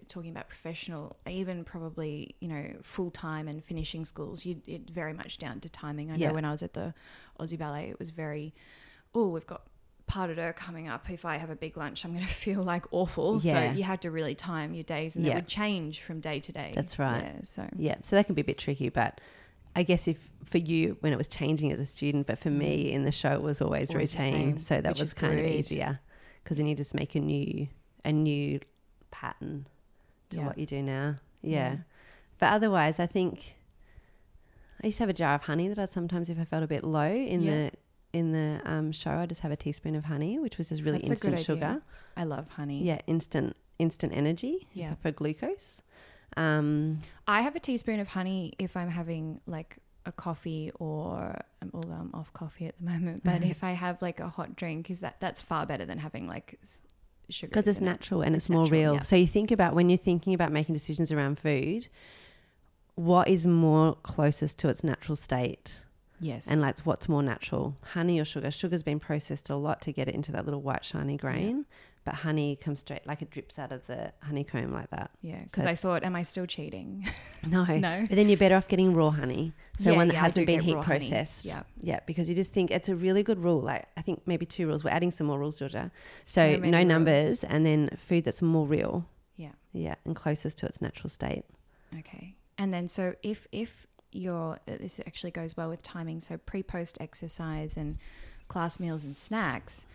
[0.08, 5.14] talking about professional, even probably you know full time and finishing schools, you it very
[5.14, 6.10] much down to timing.
[6.12, 6.28] I Yeah.
[6.30, 6.94] know when I was at the
[7.40, 8.54] Aussie Ballet, it was very,
[9.16, 9.64] oh, we've got
[10.08, 11.10] pas of her coming up.
[11.10, 13.40] If I have a big lunch, I'm going to feel like awful.
[13.42, 13.72] Yeah.
[13.72, 15.36] So you had to really time your days, and Yeah.
[15.36, 16.72] would change from day to day.
[16.76, 17.24] That's right.
[17.24, 17.40] Yeah.
[17.44, 19.20] So Yeah, so that can be a bit tricky, but
[19.76, 22.92] I guess if for you when it was changing as a student, but for me
[22.92, 23.96] in the show it was always, Mm.
[23.96, 26.00] always routine, same, so that was kind of easier
[26.44, 27.68] because then you just make a new
[28.06, 28.60] a new
[29.10, 29.66] pattern
[30.30, 30.46] to Yeah.
[30.46, 31.16] what you do now.
[31.42, 31.52] Yeah.
[31.52, 31.76] Yeah.
[32.38, 33.56] but otherwise, I think
[34.84, 36.68] I used to have a jar of honey that I sometimes, if I felt a
[36.68, 37.52] bit low in Yeah.
[37.52, 37.72] the
[38.14, 41.00] in the um, show, I just have a teaspoon of honey, which was just really
[41.00, 41.82] That's instant sugar.
[42.16, 42.84] I love honey.
[42.84, 44.68] Yeah, instant instant energy.
[44.74, 44.94] Yeah.
[45.02, 45.82] for glucose.
[46.38, 51.72] Um, I have a teaspoon of honey if I'm having like a coffee or um,
[51.74, 54.90] although I'm off coffee at the moment, but if I have like a hot drink,
[54.92, 56.60] is that that's far better than having like
[57.30, 57.92] sugar because it's in it.
[57.92, 58.94] natural and it's, It's more natural, real.
[58.96, 59.02] yeah.
[59.02, 61.88] So you think about when you're thinking about making decisions around food,
[62.96, 65.84] what is more closest to its natural state,
[66.24, 68.50] Yes, and like what's more natural, honey or sugar?
[68.52, 71.66] Sugar's been processed a lot to get it into that little white shiny grain,
[72.06, 75.12] but honey comes straight like it drips out of the honeycomb like that.
[75.22, 77.06] yeah, because I thought, am I still cheating?
[77.46, 78.06] No, No.
[78.08, 79.52] But then you're better off getting raw honey.
[79.78, 81.00] So Yeah, one that yeah, hasn't been heat raw honey.
[81.00, 81.44] processed.
[81.46, 81.64] Yeah.
[81.82, 83.60] Yeah, because you just think it's a really good rule.
[83.60, 84.84] Like I think maybe two rules.
[84.86, 85.92] We're adding some more rules, Georgia.
[86.24, 86.88] So, So no rules.
[86.88, 89.06] numbers and then food that's more real.
[89.36, 89.52] Yeah.
[89.74, 91.44] Yeah, and closest to its natural state.
[92.00, 92.36] Okay.
[92.58, 96.64] And then so if if you're uh, this actually goes well with timing, so pre
[96.64, 97.98] post exercise and
[98.48, 99.86] class meals and snacks.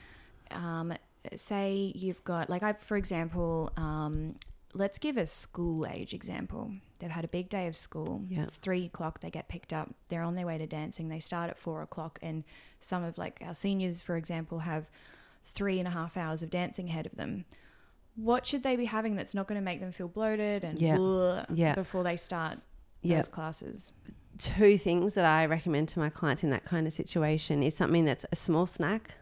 [0.51, 0.95] Um,
[1.35, 4.37] say you've got like I for example, um,
[4.75, 6.73] let's give a school age example.
[6.99, 8.23] They've had a big day of school.
[8.29, 8.43] Yeah.
[8.43, 9.21] It's three o'clock.
[9.21, 9.91] They get picked up.
[10.09, 11.09] They're on their way to dancing.
[11.09, 12.45] They start at four o'clock, and
[12.81, 14.87] some of like our seniors, for example, have
[15.45, 17.45] three and a half hours of dancing ahead of them.
[18.17, 21.45] What should they be having that's not going to make them feel bloated and Yeah.
[21.51, 21.75] Yeah.
[21.77, 22.59] before they start
[23.03, 23.17] Yeah.
[23.17, 23.93] those classes?
[24.39, 28.05] two things that I recommend to my clients in that kind of situation is something
[28.05, 29.17] that's a small snack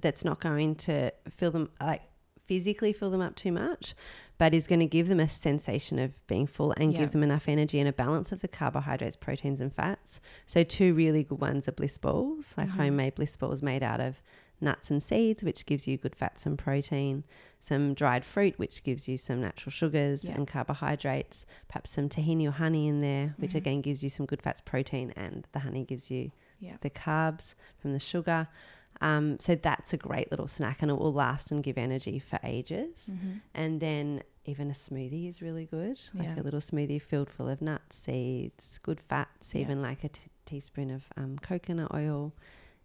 [0.00, 2.02] that's not going to fill them like
[2.46, 3.94] physically fill them up too much,
[4.38, 7.00] but is going to give them a sensation of being full and Yeah.
[7.00, 10.20] give them enough energy and a balance of the carbohydrates, proteins, and fats.
[10.46, 12.72] So two really good ones are bliss balls, like Mhm.
[12.76, 14.22] homemade bliss balls made out of
[14.62, 17.24] nuts and seeds, which gives you good fats and protein.
[17.58, 20.34] Some dried fruit, which gives you some natural sugars Yeah.
[20.34, 21.44] and carbohydrates.
[21.68, 23.56] Perhaps some tahini or honey in there, which Mhm.
[23.56, 26.76] again gives you some good fats, protein, and the honey gives you Yeah.
[26.80, 28.48] the carbs from the sugar.
[29.00, 32.38] Um, so that's a great little snack, and it will last and give energy for
[32.44, 33.10] ages.
[33.12, 33.32] Mm-hmm.
[33.54, 36.40] And then even a smoothie is really good, like Yeah.
[36.40, 40.90] a little smoothie filled full of nuts, seeds, good fats, even like a t- teaspoon
[40.90, 42.32] of um, coconut oil,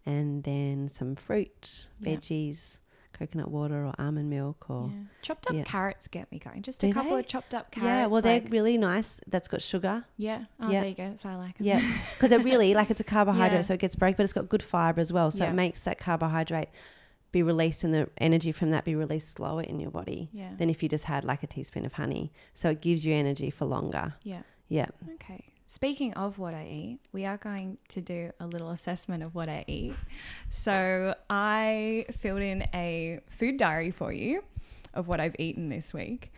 [0.08, 2.16] and then some fruit, Yeah.
[2.16, 2.80] veggies,
[3.12, 4.90] coconut water or almond milk or.
[4.92, 5.02] Yeah.
[5.22, 5.62] Chopped up yeah.
[5.64, 6.62] carrots get me going.
[6.62, 7.20] Just Do a couple they?
[7.20, 7.88] of chopped up carrots.
[7.88, 9.20] Yeah, well, they're really nice.
[9.26, 10.04] That's got sugar.
[10.16, 10.44] yeah.
[10.60, 10.80] Oh, Yeah.
[10.80, 11.08] there you go.
[11.08, 11.66] That's why I like them.
[11.66, 11.80] Yeah,
[12.14, 14.62] because it really like it's a carbohydrate, so it gets broke, but it's got good
[14.62, 15.30] fiber as well.
[15.30, 16.68] So it makes that carbohydrate
[17.30, 20.54] be released and the energy from that be released slower in your body yeah.
[20.56, 22.32] than if you just had like a teaspoon of honey.
[22.54, 24.14] So it gives you energy for longer.
[24.22, 24.42] Yeah.
[24.68, 24.86] Yeah.
[25.14, 25.44] Okay.
[25.70, 29.50] Speaking of what I eat, we are going to do a little assessment of what
[29.50, 29.92] I eat.
[30.48, 34.42] So I filled in a food diary for you
[34.94, 36.32] of what I've eaten this week.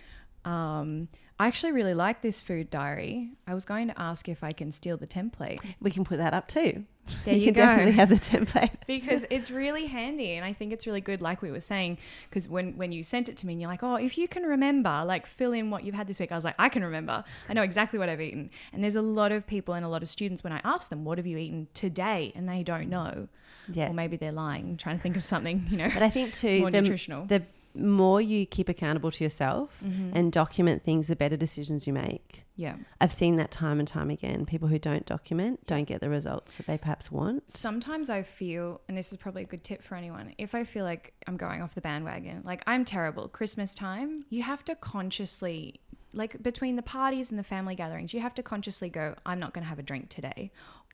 [0.45, 1.07] Um,
[1.39, 3.31] I actually really like this food diary.
[3.47, 5.61] I was going to ask if I can steal the template.
[5.81, 6.85] We can put that up too.
[7.25, 7.61] There you, can go.
[7.67, 8.71] definitely have the template.
[8.87, 12.49] because it's really handy and i think it's really good like we were saying because
[12.49, 15.03] when when you sent it to me and you're like oh if you can remember
[15.07, 17.53] like fill in what you've had this week i was like i can remember i
[17.53, 20.09] know exactly what i've eaten and there's a lot of people and a lot of
[20.09, 23.29] students when i ask them what have you eaten today and they don't know
[23.73, 23.91] Yeah.
[23.91, 26.61] or maybe they're lying trying to think of something you know But I think too,
[26.65, 27.43] more the, nutritional the
[27.75, 30.11] more you keep accountable to yourself Mhm.
[30.15, 32.45] and document things, the better decisions you make.
[32.57, 34.45] yeah I've seen that time and time again.
[34.45, 37.51] People who don't document don't get the results that they perhaps want.
[37.51, 40.85] Sometimes I feel, and this is probably a good tip for anyone, if I feel
[40.85, 45.81] like I'm going off the bandwagon, like I'm terrible, Christmas time, you have to consciously,
[46.13, 49.55] like between the parties and the family gatherings, you have to consciously go, I'm not
[49.55, 50.51] going to have a drink today.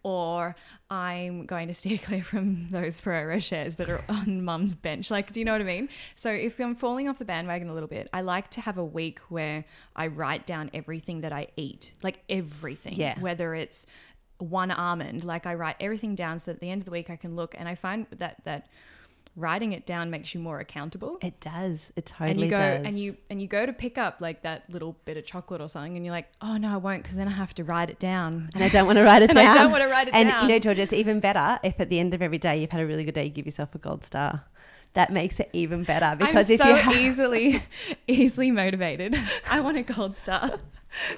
[0.07, 0.55] Or
[0.89, 5.11] I'm going to steer clear from those Ferrero Rochers that are on mum's bench.
[5.11, 5.89] Like, do you know what I mean?
[6.15, 8.85] So, if I'm falling off the bandwagon a little bit, I like to have a
[8.85, 9.65] week where
[9.97, 12.95] I write down everything that I eat, like everything.
[12.95, 13.19] Yeah.
[13.19, 13.87] Whether it's
[14.39, 17.09] one almond like i write everything down so that at the end of the week
[17.09, 18.67] i can look and i find that that
[19.37, 21.93] writing it down makes you more accountable It does.
[21.95, 22.87] It totally and you go does.
[22.87, 25.69] and you and you go to pick up like that little bit of chocolate or
[25.69, 27.99] something and you're like oh no i won't because then i have to write it
[27.99, 29.47] down and I don't want to write it and down.
[29.49, 31.59] i don't want to write it and down And you know, Georgia, it's even better
[31.63, 33.45] if at the end of every day you've had a really good day, you give
[33.47, 34.45] yourself a gold star.
[34.95, 37.63] That makes it even better because I'm if so you ha- easily
[38.09, 39.15] easily motivated
[39.51, 40.59] i want a gold star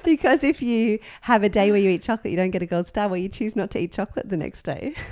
[0.02, 2.88] because if you have a day where you eat chocolate, you don't get a gold
[2.88, 3.07] star.
[3.07, 4.94] Well, you choose not to eat chocolate the next day.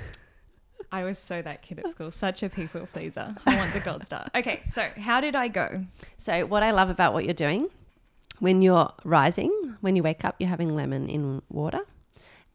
[0.92, 4.04] i was so that kid at school such a people pleaser i want the gold
[4.04, 5.84] star okay so how did i go
[6.18, 7.68] So, what I love about what you're doing
[8.38, 11.80] when you're rising, when you wake up, you're having lemon in water.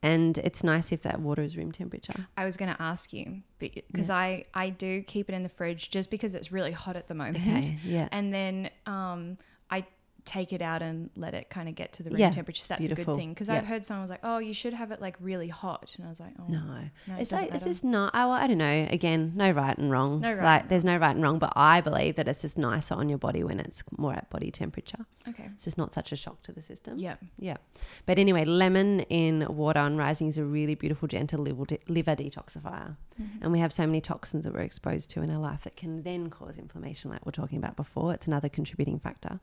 [0.04, 2.28] And it's nice if that water is room temperature.
[2.36, 5.90] I was going to ask you because I I do keep it in the fridge
[5.92, 7.38] just because it's really hot at the moment.
[7.38, 8.10] Okay, yeah.
[8.12, 9.38] And then um
[9.70, 9.86] I
[10.26, 12.62] take it out and let it kind of get to the room Yeah, temperature.
[12.62, 13.56] So that's a good thing because Yeah.
[13.58, 16.10] I've heard someone was like, "Oh, you should have it like really hot," and I
[16.10, 16.60] was like, "Oh, No,
[17.08, 18.12] no, it it's like it's just not.
[18.14, 18.88] Oh, well, I don't know.
[18.90, 20.22] Again, no right and wrong.
[20.22, 22.96] No right Like there's no right and wrong, but I believe that it's just nicer
[22.96, 25.06] on your body when it's more at body temperature.
[25.28, 26.98] okay, It's just not such a shock to the system.
[26.98, 27.58] yeah, Yeah.
[28.06, 32.16] But anyway, lemon in water on rising is a really beautiful, gentle liver, de- liver
[32.16, 32.98] detoxifier.
[33.22, 33.44] Mm-hmm.
[33.44, 36.02] And we have so many toxins that we're exposed to in our life that can
[36.04, 38.14] then cause inflammation, like we're talking about before.
[38.14, 39.40] It's another contributing factor.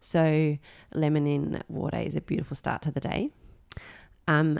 [0.00, 0.58] So,
[0.94, 3.30] lemon in water is a beautiful start to the day.
[4.26, 4.58] Um,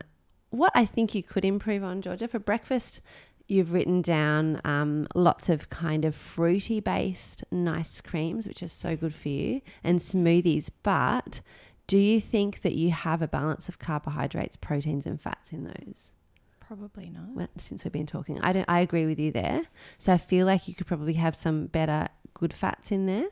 [0.51, 3.01] what I think you could improve on, Georgia, for breakfast,
[3.47, 8.97] you've written down um, lots of kind of fruity based nice creams, which are so
[8.97, 10.71] good for you, and smoothies.
[10.83, 11.41] But
[11.87, 16.13] do you think that you have a balance of carbohydrates, proteins, and fats in those?
[16.61, 17.35] Probably not.
[17.35, 18.41] well, since we've been talking.
[18.41, 18.67] I don't.
[18.69, 19.63] I agree with you there.
[19.99, 23.27] So I feel like you could probably have some better good fats in there.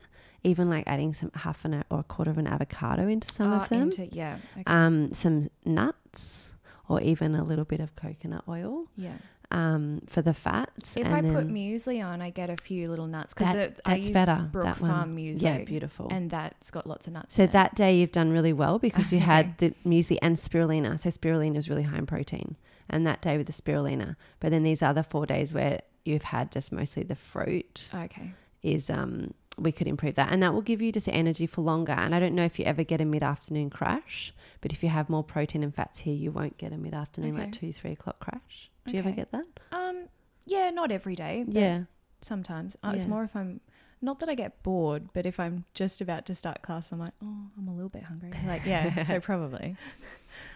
[0.44, 3.57] Even like adding some half an or a quarter of an avocado into some Oh,
[3.57, 3.83] of them.
[3.83, 4.37] into- yeah.
[4.55, 4.62] Okay.
[4.66, 6.53] um, some nuts,
[6.88, 9.14] or even a little bit of coconut oil yeah.
[9.51, 10.96] um, for the fats.
[10.96, 14.09] If I put muesli on, I get a few little nuts because That- I that's
[14.09, 14.90] use better, Brook that one.
[14.90, 15.42] Farm muesli.
[15.42, 16.09] yeah, beautiful.
[16.11, 17.35] And that's got lots of nuts.
[17.35, 17.53] So in it.
[17.53, 20.98] that day you've done really well because you had the muesli and spirulina.
[21.01, 22.57] So spirulina is really high in protein,
[22.88, 24.16] and that day with the spirulina.
[24.40, 28.33] But then these other four days where you've had just mostly the fruit Okay.
[28.62, 31.92] is um we could improve that, and that will give you just energy for longer.
[31.92, 34.88] And I don't know if you ever get a mid afternoon crash, but if you
[34.88, 37.92] have more protein and fats here, you won't get a mid afternoon like two three
[37.92, 38.71] o'clock crash.
[38.87, 39.47] Do you ever get that?
[39.73, 40.09] Um.
[40.47, 41.44] Yeah, not every day.
[41.47, 41.83] But Yeah.
[42.21, 42.77] Sometimes.
[42.83, 43.61] Uh, It's more if I'm.
[44.01, 47.14] Not that I get bored, but if I'm just about to start class, I'm like,
[47.21, 48.31] oh, I'm a little bit hungry.
[48.47, 49.77] Like, yeah, so probably.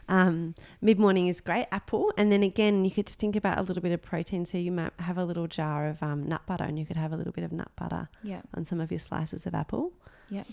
[0.09, 2.13] Um, Mid morning is great, apple.
[2.19, 4.45] And then again, you could think about a little bit of protein.
[4.45, 7.13] So you might have a little jar of um, nut butter and you could have
[7.13, 8.43] a little bit of nut butter Yeah.
[8.55, 9.93] on some of your slices of apple.
[10.31, 10.47] Yep.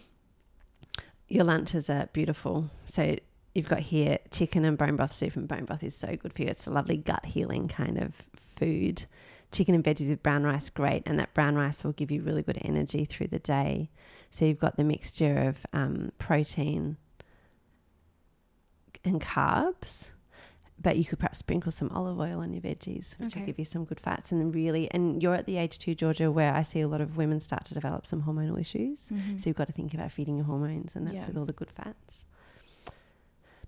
[1.27, 2.69] Your lunches are beautiful.
[2.85, 3.15] So
[3.53, 6.41] you've got here chicken and bone broth soup, and bone broth is so good for
[6.43, 6.47] you.
[6.47, 8.23] It's a lovely gut healing kind of
[8.57, 9.05] food.
[9.51, 11.03] Chicken and veggies with brown rice, great.
[11.07, 13.89] And that brown rice will give you really good energy through the day.
[14.31, 16.97] So you've got the mixture of um, protein
[19.05, 20.11] and carbs,
[20.81, 23.65] but you could perhaps sprinkle some olive oil on your veggies, which will give you
[23.65, 24.31] some good fats.
[24.31, 27.01] And then really, and you're at the age too, Georgia, where I see a lot
[27.01, 29.09] of women start to develop some hormonal issues.
[29.09, 29.39] Mhm.
[29.41, 31.27] So you've got to think about feeding your hormones, and that's Yeah.
[31.27, 32.25] with all the good fats.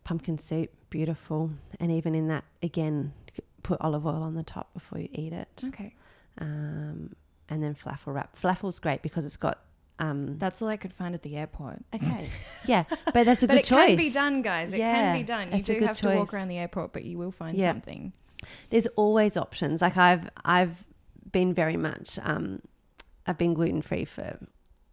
[0.04, 1.52] Pumpkin soup, beautiful.
[1.80, 3.14] And even in that, again,
[3.62, 5.62] put olive oil on the top before you eat it.
[5.68, 5.94] Okay.
[6.40, 7.16] Um,
[7.50, 8.36] and then falafel wrap.
[8.36, 9.60] Falafel's great because it's got.
[10.02, 11.84] Um, That's all I could find at the airport.
[11.94, 12.28] okay.
[12.66, 12.84] yeah,
[13.14, 13.84] but that's a but good choice.
[13.84, 14.74] it can be done, guys.
[14.74, 15.52] It Yeah, can be done.
[15.56, 17.72] You do have to walk around the airport, but you will find Yeah.
[17.72, 18.12] something.
[18.72, 19.82] There's always options.
[19.82, 20.84] Like I've I've
[21.32, 22.62] been very much um,
[23.28, 24.40] I've been gluten free for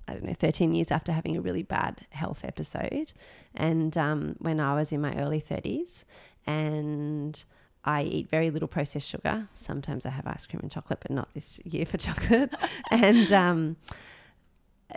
[0.06, 3.12] I don't know 13 years after having a really bad health episode,
[3.54, 6.04] and um, when I was in my early 30s,
[6.46, 7.42] and
[7.84, 9.48] I eat very little processed sugar.
[9.54, 12.52] Sometimes I have ice cream and chocolate, but not this year for chocolate.
[12.90, 13.76] and um,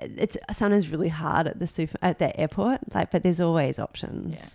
[0.01, 2.93] it's sometimes really hard at the super at the airport.
[2.93, 4.39] Like, but there's always options.
[4.39, 4.49] Yeah.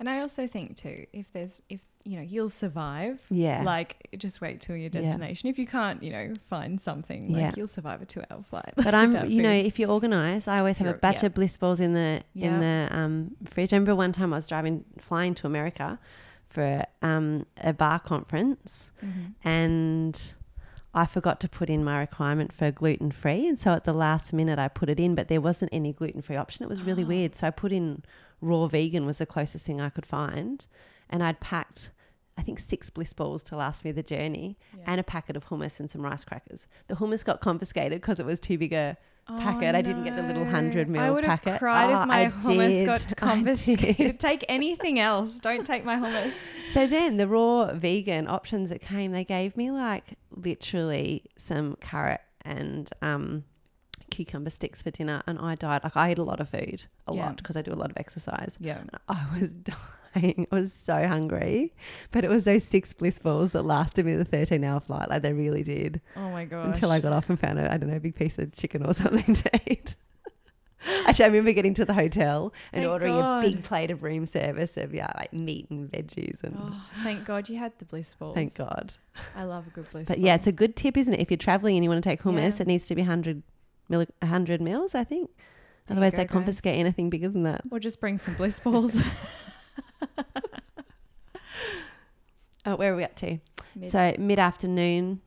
[0.00, 3.24] And I also think too, if there's if you know you'll survive.
[3.30, 3.62] Yeah.
[3.62, 5.00] Like just wait till your Yeah.
[5.02, 5.48] destination.
[5.48, 7.52] If you can't, you know, find something, like Yeah.
[7.56, 8.72] you'll survive a two-hour flight.
[8.74, 11.26] But I'm, you know, if you're organised, I always have a You're- batch yeah.
[11.26, 12.58] of bliss balls in the in Yeah.
[12.88, 13.72] the um, fridge.
[13.72, 16.00] I remember one time I was driving, flying to America
[16.48, 19.34] for um, a barre conference, Mhm.
[19.44, 20.32] and
[20.94, 24.32] I forgot to put in my requirement for gluten free, and so at the last
[24.32, 26.62] minute I put it in, but there wasn't any gluten free option.
[26.64, 27.08] It was really Oh.
[27.08, 28.02] weird, so I put in
[28.42, 30.66] raw vegan was the closest thing I could find,
[31.08, 31.92] and I'd packed.
[32.36, 34.84] I think six bliss balls to last me the journey, Yeah.
[34.86, 36.66] and a packet of hummus and some rice crackers.
[36.88, 39.74] The hummus got confiscated because it was too big a packet.
[39.74, 40.50] Oh, I didn't get the little no.
[40.50, 41.58] 100 I mil would have packet.
[41.58, 42.86] cried Oh, if my I hummus did.
[42.86, 44.20] got confiscated.
[44.20, 45.38] take anything else.
[45.40, 46.34] Don't take my hummus.
[46.72, 52.20] So then the raw vegan options that came, they gave me like literally some carrot
[52.44, 53.44] and um,
[54.12, 55.82] cucumber sticks for dinner, and I died.
[55.82, 57.24] Like I eat a lot of food, a Yeah.
[57.26, 58.56] lot because I do a lot of exercise.
[58.60, 58.82] Yeah.
[59.08, 59.48] I was
[60.14, 60.46] dying.
[60.52, 61.72] I was so hungry,
[62.10, 65.08] but it was those six bliss balls that lasted me the thirteen-hour flight.
[65.10, 66.00] Like they really did.
[66.16, 66.66] Oh my gosh.
[66.66, 68.84] until I got off and found a I don't know a big piece of chicken
[68.86, 69.96] or something to eat.
[71.06, 73.44] Actually, I remember getting to the hotel and Thank ordering God.
[73.44, 77.24] a big plate of room service of yeah like meat and veggies and Oh, thank
[77.24, 78.34] God you had the bliss balls.
[78.34, 78.92] thank God.
[79.36, 80.26] I love a good bliss ball, But ball.
[80.26, 81.20] yeah, it's a good tip, isn't it?
[81.20, 82.62] If you're traveling and you want to take hummus, Yeah.
[82.62, 83.44] it needs to be 100
[83.92, 85.30] mil, 100 mils, I think.
[85.86, 86.32] There Otherwise, go, they guys.
[86.32, 87.60] confiscate anything bigger than that.
[87.70, 88.96] Or just bring some bliss balls.
[92.64, 93.38] Oh, where are we up to?
[93.74, 95.20] Mid- So mid afternoon,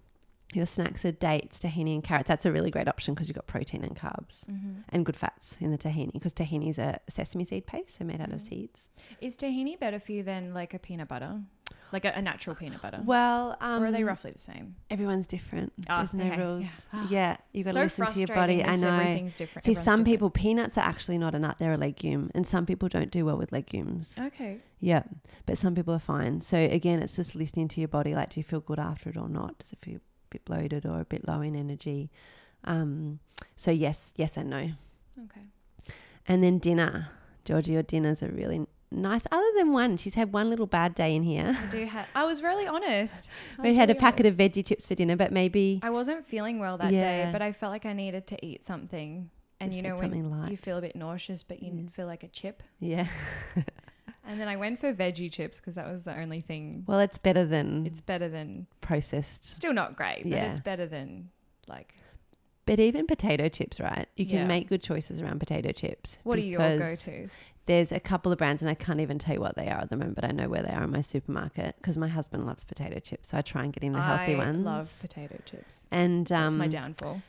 [0.56, 2.28] your snacks are dates, tahini, and carrots.
[2.28, 4.84] That's a really great option because you've got protein and carbs Mhm.
[4.90, 8.22] and good fats in the tahini because tahini is a sesame seed paste, so made
[8.22, 8.48] out of Mhm.
[8.50, 8.90] seeds.
[9.22, 11.42] Is tahini better for you than like a peanut butter?
[11.92, 13.00] Like a, a natural peanut butter?
[13.06, 14.76] Well, um, or are they roughly the same?
[14.90, 15.72] Everyone's different.
[15.88, 16.42] Ah, There's no okay.
[16.42, 16.66] rules.
[16.94, 17.08] Yeah.
[17.10, 18.64] Yeah, you got to so listen to your body.
[18.64, 18.90] I know.
[18.92, 19.66] Everything's different.
[19.66, 20.06] See, Everyone's some different.
[20.08, 23.24] people peanuts are actually not a nut; they're a legume, and some people don't do
[23.24, 24.18] well with legumes.
[24.20, 24.58] Okay.
[24.82, 25.04] Yeah,
[25.46, 26.42] but some people are fine.
[26.42, 28.14] So again, it's just listening to your body.
[28.16, 29.60] Like, do you feel good after it or not?
[29.60, 30.00] Does it feel
[30.36, 32.10] bit bloated or a bit low in energy?
[32.64, 33.20] Um,
[33.56, 34.58] so yes, yes, and no.
[35.26, 35.42] Okay.
[36.28, 37.10] And then dinner,
[37.46, 37.74] Georgie.
[37.74, 39.26] Your dinners are really nice.
[39.32, 41.56] Other than one, she's had one little bad day in here.
[41.62, 42.08] I do have.
[42.16, 43.30] I was really honest.
[43.60, 44.40] I We was had a packet honest.
[44.40, 47.00] of veggie chips for dinner, but maybe I wasn't feeling well that Yeah.
[47.26, 49.30] day, but I felt like I needed to eat something.
[49.60, 50.52] And Just you know when light.
[50.52, 51.90] you feel a bit nauseous, but you Yeah.
[51.92, 52.62] feel like a chip.
[52.80, 53.08] yeah.
[54.28, 56.84] And then I went for veggie chips because that was the only thing.
[56.88, 59.46] Well, it's better than It's better than processed.
[59.56, 60.52] still not great, but Yeah.
[60.52, 61.30] it's better than
[61.68, 61.94] like.
[62.66, 64.08] But even potato chips, right?
[64.16, 64.48] You can Yeah.
[64.48, 66.18] make good choices around potato chips.
[66.24, 67.32] What are your go-tos?
[67.68, 69.90] There's a couple of brands, and I can't even tell you what they are at
[69.92, 72.64] the moment, but I know where they are in my supermarket because my husband loves
[72.64, 74.66] potato chips, so I try and get him the healthy I ones.
[74.66, 75.86] I love potato chips.
[75.92, 77.22] and That's um, my downfall.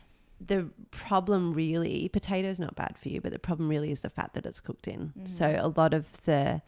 [0.45, 4.33] the problem really, potatoes not bad for you, but the problem really is the fat
[4.33, 5.13] that it's cooked in.
[5.27, 5.63] So Mhm.
[5.63, 6.61] a lot of the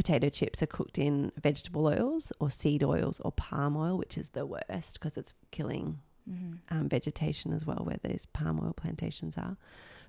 [0.00, 4.30] potato chips are cooked in vegetable oils or seed oils or palm oil, which is
[4.30, 9.36] the worst because it's killing hmm um, vegetation as well, where those palm oil plantations
[9.36, 9.56] are.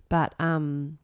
[0.08, 0.98] But um,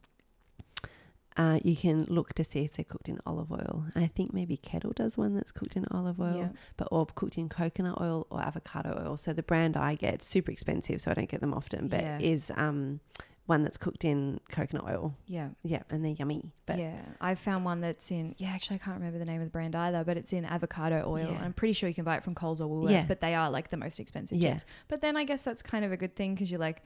[1.35, 3.85] uh, you can look to see if they're cooked in olive oil.
[3.93, 6.49] And I think maybe Kettle does one that's cooked in olive oil, Yeah.
[6.77, 9.17] but or cooked in coconut oil or avocado oil.
[9.17, 12.19] So the brand I get, super expensive, so I don't get them often, but Yeah.
[12.19, 13.01] is um,
[13.47, 15.15] one that's cooked in coconut oil.
[15.25, 15.49] Yeah.
[15.63, 16.51] Yeah, and they're yummy.
[16.65, 18.35] But yeah, I've found one that's in.
[18.37, 21.03] Yeah, actually, I can't remember the name of the brand either, but it's in avocado
[21.07, 21.29] oil.
[21.31, 21.41] Yeah.
[21.43, 23.05] I'm pretty sure you can buy it from Coles or Woolworths, Yeah.
[23.07, 24.51] but they are like the most expensive Yeah.
[24.51, 24.65] chips.
[24.89, 26.83] But then I guess that's kind of a good thing because you're like,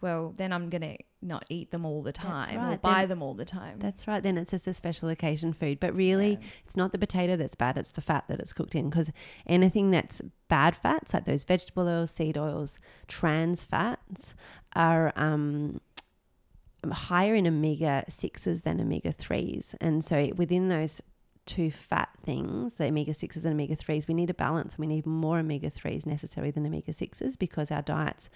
[0.00, 3.34] well, then I'm gonna not eat them all the time or buy then- them all
[3.34, 3.80] the time.
[3.80, 4.22] That's right.
[4.22, 5.80] Then it's just a special occasion food.
[5.80, 6.46] But really, Yeah.
[6.64, 8.88] it's not the potato that's bad, it's the fat that it's cooked in.
[8.90, 9.10] Because
[9.44, 12.78] anything that's bad fats, like those vegetable oils, seed oils,
[13.08, 14.36] trans fats,
[14.76, 15.80] are um,
[16.90, 19.74] higher in omega 6s than omega 3s.
[19.80, 21.00] And so within those
[21.46, 24.78] two fat things, the omega 6s and omega 3s, we need a balance.
[24.78, 28.30] We need more omega 3s necessary than omega 6s because our diets.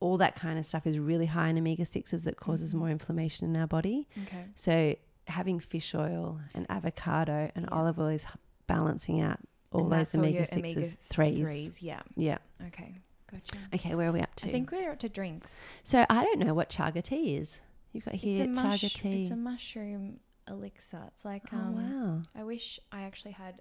[0.00, 2.78] All that kind of stuff is really high in omega 6s that causes Mhm.
[2.78, 4.08] more inflammation in our body.
[4.24, 4.44] okay.
[4.54, 7.76] So having fish oil and avocado and Yeah.
[7.76, 8.24] olive oil is
[8.66, 9.38] balancing out
[9.72, 11.38] all And those that's all your omega sixes, threes.
[11.38, 11.82] threes.
[11.82, 12.00] Yeah.
[12.16, 12.38] Yeah.
[12.68, 12.94] Okay.
[13.30, 13.58] Gotcha.
[13.74, 14.48] Okay, where are we up to?
[14.48, 15.66] I think we're up to drinks.
[15.82, 16.06] so.
[16.08, 17.60] I don't know what chaga tea is.
[17.92, 19.22] You've got here it's a chaga mush, tea.
[19.22, 21.02] It's a mushroom elixir.
[21.08, 22.22] It's like oh um, wow!
[22.40, 23.60] I wish I actually had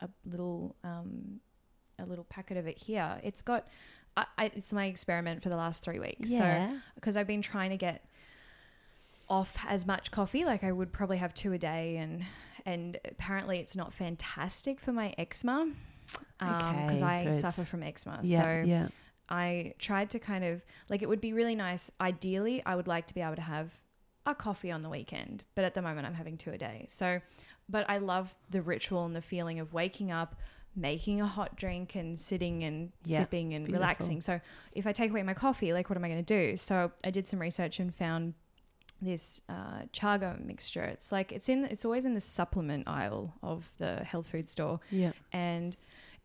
[0.00, 1.40] a little um,
[1.98, 3.20] a little packet of it here.
[3.22, 3.66] It's got
[4.16, 6.30] I, I, it's my experiment for the last three weeks.
[6.30, 6.78] So Yeah.
[6.94, 8.04] because I've been trying to get
[9.28, 12.24] off as much coffee, like I would probably have two a day, and
[12.66, 15.70] and apparently it's not fantastic for my eczema
[16.38, 17.34] because Okay, I good.
[17.34, 18.20] suffer from eczema.
[18.22, 18.42] yeah.
[18.42, 18.88] so yeah.
[19.28, 21.90] I tried to kind of like it would be really nice.
[22.00, 23.70] Ideally, I would like to be able to have
[24.26, 26.86] a coffee on the weekend, but at the moment I'm having two a day.
[26.88, 27.20] So,
[27.68, 30.36] but I love the ritual and the feeling of waking up,
[30.76, 33.80] making a hot drink and sitting and Yeah, sipping and beautiful.
[33.82, 34.20] relaxing.
[34.20, 34.40] So,
[34.72, 36.56] if I take away my coffee, like what am I going to do?
[36.56, 38.34] So, I did some research and found
[39.00, 40.82] this uh, chaga mixture.
[40.82, 44.80] It's like it's in it's always in the supplement aisle of the health food store
[44.90, 45.12] Yeah.
[45.32, 45.76] and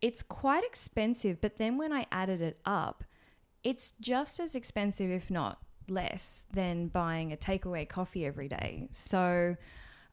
[0.04, 1.40] it's quite expensive.
[1.40, 3.04] But then when I added it up,
[3.62, 8.88] it's just as expensive, if not less, than buying a takeaway coffee every day.
[8.92, 9.56] So,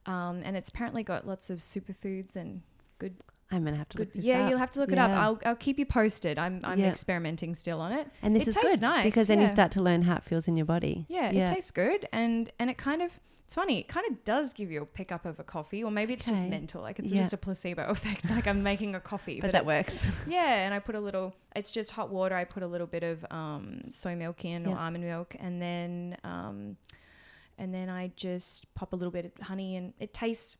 [0.06, 2.62] um, and it's apparently got lots of superfoods and
[2.98, 3.18] good.
[3.50, 4.48] I'm gonna have to good look this yeah, up.
[4.48, 5.10] you'll have to look it up.
[5.10, 6.38] I'll, I'll keep you posted.
[6.38, 6.88] I'm I'm Yeah.
[6.88, 8.08] experimenting still on it.
[8.22, 10.22] and this it is tastes good nice, because then you start to learn how it
[10.24, 11.04] feels in your body.
[11.10, 11.44] Yeah, Yeah.
[11.50, 13.20] it tastes good, and and it kind of
[13.52, 13.80] it's funny.
[13.80, 16.42] It kind of does give you a pickup of a coffee, or maybe it's just
[16.46, 16.80] mental.
[16.80, 17.20] Like it's Yeah.
[17.20, 18.30] just a placebo effect.
[18.30, 20.06] Like I'm making a coffee, But, that works.
[20.26, 21.34] Yeah, and I put a little.
[21.54, 22.34] It's just hot water.
[22.34, 26.16] I put a little bit of um, soy milk in or almond milk, and then
[26.24, 26.76] um,
[27.58, 30.56] and then I just pop a little bit of honey, and it tastes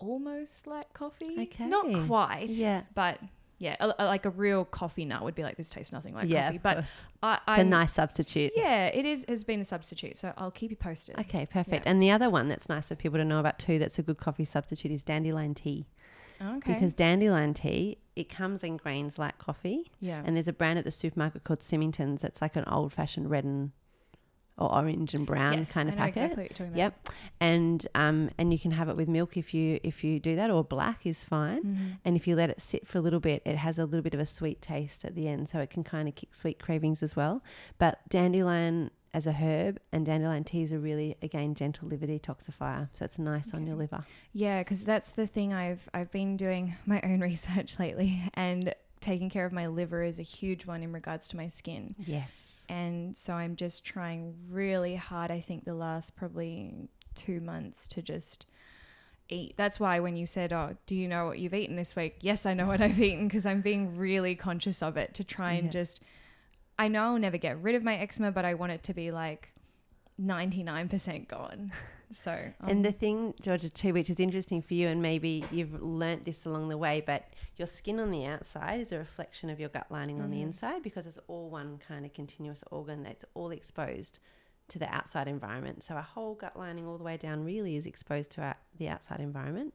[0.00, 1.36] almost like coffee.
[1.42, 1.66] Okay.
[1.68, 2.48] not quite.
[2.50, 2.82] yeah.
[2.92, 3.20] but
[3.58, 6.28] yeah, a, a- like a real coffee nut would be like this tastes nothing like
[6.28, 6.44] yeah.
[6.46, 6.56] coffee.
[6.56, 7.02] of But course.
[7.22, 8.52] I, it's a nice substitute.
[8.56, 10.16] yeah, it is has been a substitute.
[10.16, 11.18] So I'll keep you posted.
[11.20, 11.86] Okay, perfect.
[11.86, 11.90] Yeah.
[11.90, 14.18] And the other one that's nice for people to know about too, that's a good
[14.18, 15.86] coffee substitute, is dandelion tea.
[16.42, 16.74] Okay.
[16.74, 20.20] Because dandelion tea, it comes in grains like coffee, yeah.
[20.24, 23.44] and there's a brand at the supermarket called Symington's that's like an old fashioned red
[23.44, 23.70] and
[24.56, 26.16] or orange and brown yes, kind I of know packet.
[26.16, 27.08] exactly what you're talking Yep,
[27.40, 30.50] and um, and you can have it with milk if you if you do that,
[30.50, 31.58] or black is fine.
[31.58, 31.64] about.
[31.64, 31.98] Mhm.
[32.04, 34.14] And if you let it sit for a little bit, it has a little bit
[34.14, 37.02] of a sweet taste at the end, so it can kind of kick sweet cravings
[37.02, 37.42] as well.
[37.78, 42.88] But dandelion as a herb and dandelion tea is a really again gentle liver detoxifier,
[42.92, 44.00] so it's nice on your liver.
[44.32, 45.52] Yeah, because that's the thing.
[45.52, 50.18] I've I've been doing my own research lately, and taking care of my liver is
[50.20, 51.94] a huge one in regards to my skin.
[51.98, 52.53] Yes.
[52.68, 55.30] And so I'm just trying really hard.
[55.30, 58.46] I think the last probably two months to just
[59.28, 59.54] eat.
[59.56, 62.44] That's why when you said, "Oh, do you know what you've eaten this week?" Yes,
[62.46, 65.66] I know what I've eaten because I'm being really conscious of it to try and
[65.66, 65.70] Yeah.
[65.72, 66.02] just.
[66.78, 69.10] I know I'll never get rid of my eczema, but I want it to be
[69.12, 69.50] like
[70.20, 71.72] 99% gone.
[72.12, 75.82] So, um, And the thing, Georgia, too, which is interesting for you, and maybe you've
[75.82, 77.24] learnt this along the way, but
[77.56, 80.42] your skin on the outside is a reflection of your gut lining on the Mhm.
[80.42, 84.20] inside because it's all one kind of continuous organ that's all exposed
[84.68, 85.82] to the outside environment.
[85.82, 88.88] So our whole gut lining, all the way down, really is exposed to our, the
[88.88, 89.74] outside environment.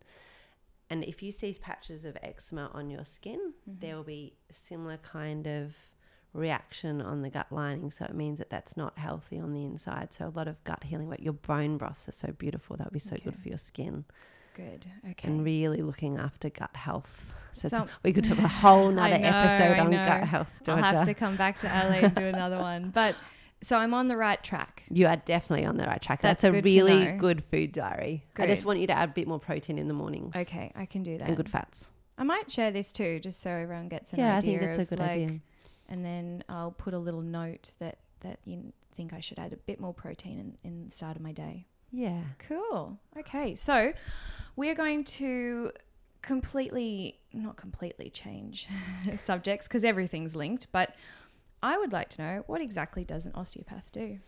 [0.89, 3.79] And if you see patches of eczema on your skin, Mm-hmm.
[3.81, 5.75] there will be similar kind of
[6.33, 7.91] reaction on the gut lining.
[7.91, 10.13] So it means that that's not healthy on the inside.
[10.13, 12.77] So a lot of gut healing, but your bone broths are so beautiful.
[12.77, 14.05] That would be so good for your skin
[14.55, 14.85] Good.
[15.11, 15.27] Okay.
[15.27, 17.33] and really looking after gut health.
[17.55, 20.77] So it's- Some- we could talk a whole nother know, episode on gut health, I'll
[20.77, 22.91] have to come back to LA and do another one.
[22.91, 23.15] But
[23.63, 24.83] so I'm on the right track.
[24.89, 26.21] You are definitely on the right track.
[26.21, 28.23] That's That's, a good really good food diary.
[28.37, 30.85] I just want you to add a bit more protein in the mornings Okay, I
[30.85, 31.27] can do that.
[31.27, 31.89] and good fats.
[32.17, 34.85] I might share this too, just so everyone gets an yeah, I think that's a
[34.85, 35.39] good like, idea.
[35.89, 39.57] And then I'll put a little note that that you think I should add a
[39.57, 41.65] bit more protein in, in the start of my day.
[41.91, 42.21] Yeah.
[42.37, 42.99] Cool.
[43.17, 43.93] Okay, so
[44.55, 45.71] we're going to
[46.21, 48.67] completely, not completely change
[49.15, 50.95] subjects because everything's linked, but
[51.63, 54.19] I would like to know what exactly does an osteopath do?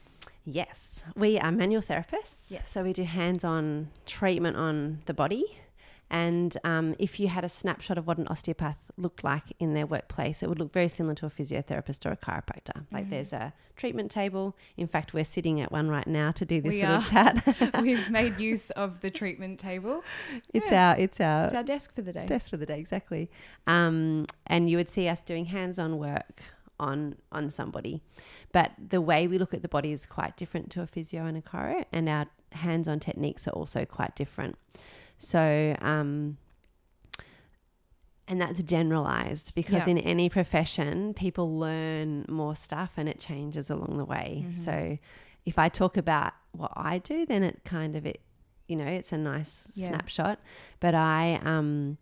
[0.46, 2.50] Yes, we are manual therapists.
[2.50, 2.70] Yes.
[2.72, 5.60] So we do hands-on treatment on the body.
[6.14, 9.86] And um, if you had a snapshot of what an osteopath looked like in their
[9.86, 12.86] workplace, it would look very similar to a physiotherapist or a chiropractor.
[12.92, 13.10] Like Mm-hmm.
[13.12, 14.58] there's a treatment table.
[14.76, 17.02] In fact, we're sitting at one right now to do this We little are.
[17.02, 17.36] chat.
[17.82, 20.04] We've made use of the treatment table.
[20.54, 20.90] it's Yeah.
[20.92, 22.26] our it's our It's our desk for the day.
[22.26, 23.32] Desk for the day, exactly.
[23.66, 26.42] Um, and you would see us doing hands-on work
[26.78, 28.02] on on somebody,
[28.52, 31.38] but the way we look at the body is quite different to a physio and
[31.38, 34.58] a chiro, and our hands-on techniques are also quite different.
[35.22, 36.38] So, um,
[38.28, 39.92] and that's generalized because Yeah.
[39.92, 44.46] in any profession, people learn more stuff and it changes along the way.
[44.46, 44.52] Mm-hmm.
[44.64, 44.98] So,
[45.46, 48.22] if I talk about what I do, then it kind of it,
[48.68, 49.90] you know, it's a nice Yeah.
[49.90, 50.40] snapshot.
[50.80, 51.98] But I um,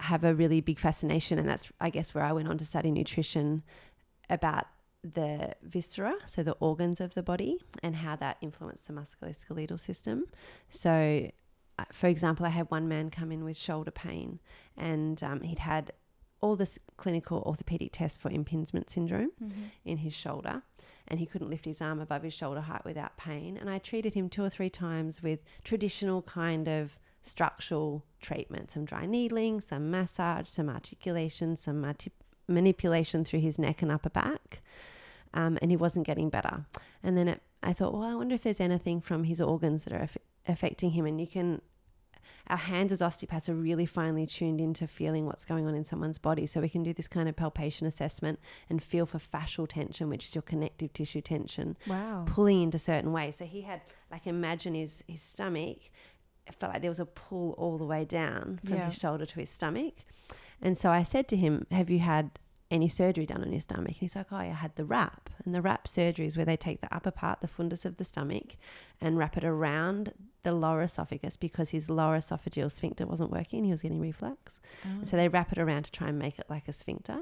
[0.00, 2.90] have a really big fascination, and that's I guess where I went on to study
[2.90, 3.62] nutrition
[4.28, 4.66] about
[5.02, 10.24] the viscera, so the organs of the body, and how that influence the musculoskeletal system.
[10.70, 11.30] So,
[11.92, 14.40] for example, I had one man come in with shoulder pain,
[14.76, 15.92] and um, he'd had
[16.40, 19.30] all this clinical orthopedic tests for impingement syndrome
[19.84, 20.62] in his shoulder,
[21.08, 23.56] and he couldn't lift his arm above his shoulder height without pain.
[23.56, 28.84] And I treated him two or three times with traditional kind of structural treatment, some
[28.84, 31.86] dry needling, some massage, some articulation, some
[32.46, 34.60] manipulation through his neck and upper back.
[35.32, 36.66] Um, and he wasn't getting better.
[37.02, 39.94] And then it, I thought, well, I wonder if there's anything from his organs that
[39.94, 40.06] are
[40.48, 41.06] affecting him.
[41.06, 41.60] And you can,
[42.48, 46.18] our hands as osteopaths are really finely tuned into feeling what's going on in someone's
[46.18, 46.46] body.
[46.46, 48.38] So we can do this kind of palpation assessment
[48.68, 52.24] and feel for fascial tension, which is your connective tissue tension, Wow.
[52.26, 53.36] pulling into certain ways.
[53.36, 53.80] So he had,
[54.10, 55.78] like, imagine his, his stomach,
[56.46, 58.84] it felt like there was a pull all the way down from Yeah.
[58.86, 59.94] his shoulder to his stomach.
[60.60, 62.38] And so I said to him, Have you had
[62.70, 63.88] any surgery done on your stomach?
[63.88, 65.30] And he's like, Oh, I had the wrap.
[65.44, 68.04] And the wrap surgery is where they take the upper part, the fundus of the
[68.04, 68.56] stomach,
[69.00, 70.12] and wrap it around
[70.44, 73.64] the lower esophagus because his lower esophageal sphincter wasn't working.
[73.64, 74.60] He was getting reflux.
[74.84, 75.30] And so they oh.
[75.30, 77.20] wrap it around to try and make it like a sphincter.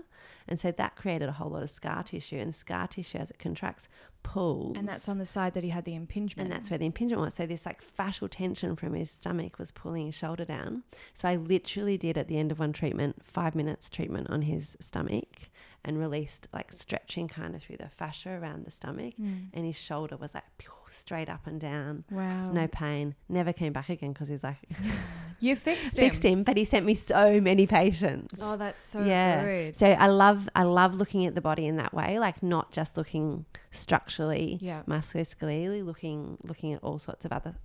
[0.49, 2.37] And so that created a whole lot of scar tissue.
[2.37, 3.89] And scar tissue, as it contracts,
[4.23, 4.77] pulls.
[4.77, 6.51] And that's on the side that he had the impingement.
[6.51, 7.35] And that's where the impingement was.
[7.35, 10.83] So this like fascial tension from his stomach was pulling his shoulder down.
[11.15, 14.77] So I literally did at the end of one treatment, five minutes treatment on his
[14.81, 15.49] stomach
[15.85, 19.15] and released like stretching kind of through the fascia around the stomach.
[19.21, 19.49] Mm.
[19.53, 22.05] And his shoulder was like pew, straight up and down.
[22.11, 22.53] Wow.
[22.53, 23.15] No pain.
[23.29, 24.59] Never came back again because he's like
[25.41, 26.05] You fixed him.
[26.05, 28.39] fixed him, but he sent me so many patients.
[28.41, 29.43] Oh, that's so yeah.
[29.45, 29.77] good.
[29.77, 32.97] So I love I love looking at the body in that way, like not just
[32.97, 34.83] looking structurally, Yeah.
[34.87, 37.57] musculoskeletally, looking looking at all sorts of other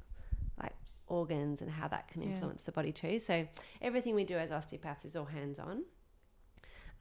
[0.60, 0.74] like
[1.08, 2.30] organs and how that can Yeah.
[2.30, 3.20] influence the body too.
[3.20, 3.48] So
[3.80, 5.84] everything we do as osteopaths is all hands on.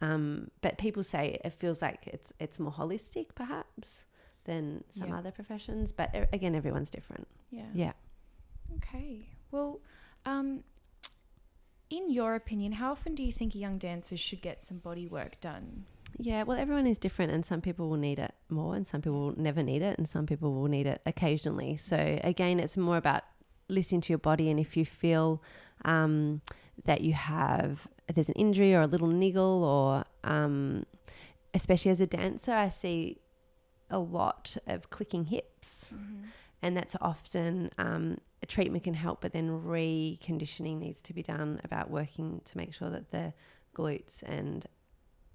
[0.00, 4.06] Um, but people say it feels like it's it's more holistic perhaps
[4.44, 5.18] than some Yeah.
[5.18, 5.92] other professions.
[5.92, 7.26] But again, everyone's different.
[7.50, 7.66] Yeah.
[7.74, 7.92] Yeah.
[8.76, 9.28] Okay.
[9.50, 9.80] Well,
[10.24, 10.64] um,
[11.88, 15.40] in your opinion, how often do you think young dancers should get some body work
[15.40, 15.86] done?
[16.18, 19.20] Yeah, well, everyone is different, and some people will need it more, and some people
[19.20, 21.76] will never need it, and some people will need it occasionally.
[21.76, 23.22] So, again, it's more about
[23.68, 25.42] listening to your body, and if you feel
[25.84, 26.40] um,
[26.84, 30.84] that you have, there's an injury or a little niggle, or um,
[31.54, 33.18] especially as a dancer, I see
[33.90, 35.92] a lot of clicking hips,
[36.62, 41.60] and that's often um, a treatment can help, but then reconditioning needs to be done
[41.64, 43.32] about working to make sure that the
[43.74, 44.66] glutes and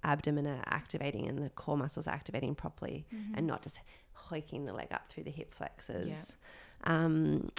[0.04, 3.06] abdomen are activating and the core muscles are activating properly
[3.36, 3.80] and not just
[4.12, 6.36] hoiking the leg up through the hip flexors.
[6.84, 7.50] Um,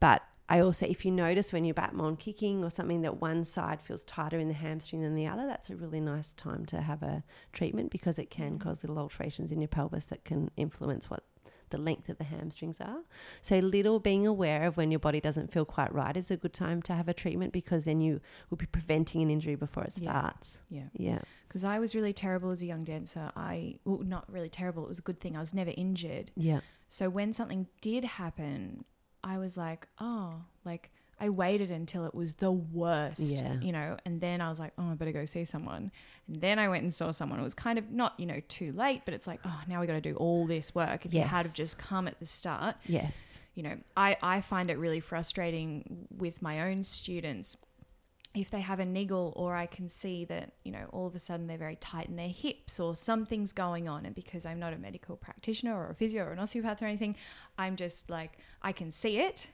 [0.00, 0.22] but
[0.52, 4.04] I also, if you notice when you're battement kicking or something that one side feels
[4.04, 7.24] tighter in the hamstring than the other, that's a really nice time to have a
[7.54, 8.60] treatment because it can mm.
[8.60, 11.24] cause little alterations in your pelvis that can influence what
[11.70, 12.98] the length of the hamstrings are.
[13.40, 16.52] So little being aware of when your body doesn't feel quite right is a good
[16.52, 19.94] time to have a treatment because then you will be preventing an injury before it
[19.94, 20.60] starts.
[20.68, 20.88] Yeah.
[20.92, 21.20] Yeah.
[21.48, 23.32] Because I was really terrible as a young dancer.
[23.34, 24.84] I, well, not really terrible.
[24.84, 25.34] It was a good thing.
[25.34, 26.30] I was never injured.
[26.36, 26.60] Yeah.
[26.90, 28.84] So when something did happen,
[29.24, 33.54] I was like, oh, like I waited until it was the worst, Yeah.
[33.60, 35.92] you know, and then I was like, oh, I better go see someone.
[36.26, 37.38] And then I went and saw someone.
[37.38, 39.86] It was kind of not, you know, too late, but it's like, oh, now we
[39.86, 41.06] got to do all this work.
[41.06, 43.40] If you had have just come at the start, Yes.
[43.54, 47.56] you know, I, I find it really frustrating with my own students
[48.34, 51.18] if they have a niggle or I can see that, you know, all of a
[51.18, 54.06] sudden they're very tight in their hips or something's going on.
[54.06, 57.16] And because I'm not a medical practitioner or a physio or an osteopath or anything,
[57.58, 59.48] I'm just like, I can see it.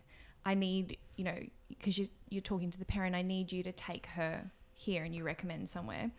[0.45, 3.73] I need, you know, because you, you're talking to the parent, I need you to
[3.73, 6.11] take her here and you recommend somewhere.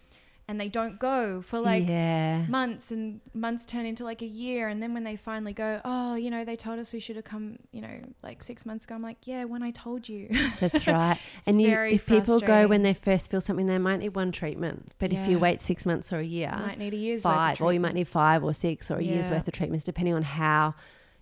[0.50, 2.46] And they don't go for like yeah.
[2.48, 6.16] months and months turn into like a year and then when they finally go oh
[6.16, 8.96] you know they told us we should have come you know like six months ago
[8.96, 10.28] i'm like yeah when i told you
[10.60, 11.20] That's right.
[11.46, 14.92] and you, if people go when they first feel something, they might need one treatment.
[15.00, 17.52] But if you wait six months or a year, you might need a year's five,
[17.54, 19.86] worth of or you might need five or six or a year's worth of treatments,
[19.86, 20.76] depending on how,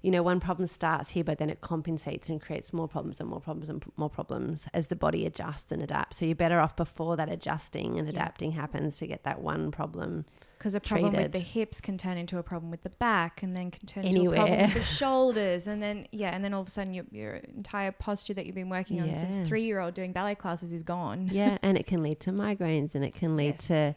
[0.08, 3.28] you know, one problem starts here, but then it compensates and creates more problems and
[3.30, 6.16] more problems and more problems as the body adjusts and adapts.
[6.16, 8.12] So you're better off before that adjusting and Yeah.
[8.12, 10.24] adapting happens to get that one problem.
[10.58, 13.54] because a problem with the hips can turn into a problem with the back and
[13.54, 16.62] then can turn into a problem with the shoulders and then yeah and then all
[16.62, 19.44] of a sudden your, your entire posture that you've been working on since Yeah.
[19.44, 22.96] three year old doing ballet classes is gone Yeah, and it can lead to migraines
[22.96, 23.68] and it can lead Yes.
[23.68, 23.96] to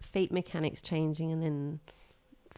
[0.00, 1.80] feet mechanics changing and then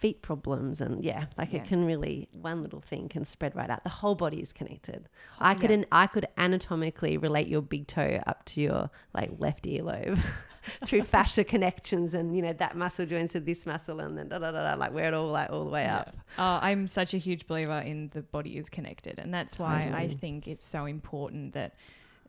[0.01, 1.61] feet problems and yeah, like Yeah.
[1.61, 3.85] it can really one little thing can spread right out.
[3.85, 5.09] The whole body is connected.
[5.39, 5.77] I could Yeah.
[5.79, 10.19] an I could anatomically relate your big toe up to your like left earlobe
[10.87, 14.39] through fascia connections and you know that muscle joins to this muscle and then da
[14.39, 16.17] da da da like where it all like all the way up.
[16.39, 20.09] Oh, I'm such a huge believer in the body is connected, and that's why I
[20.09, 21.75] think it's so important that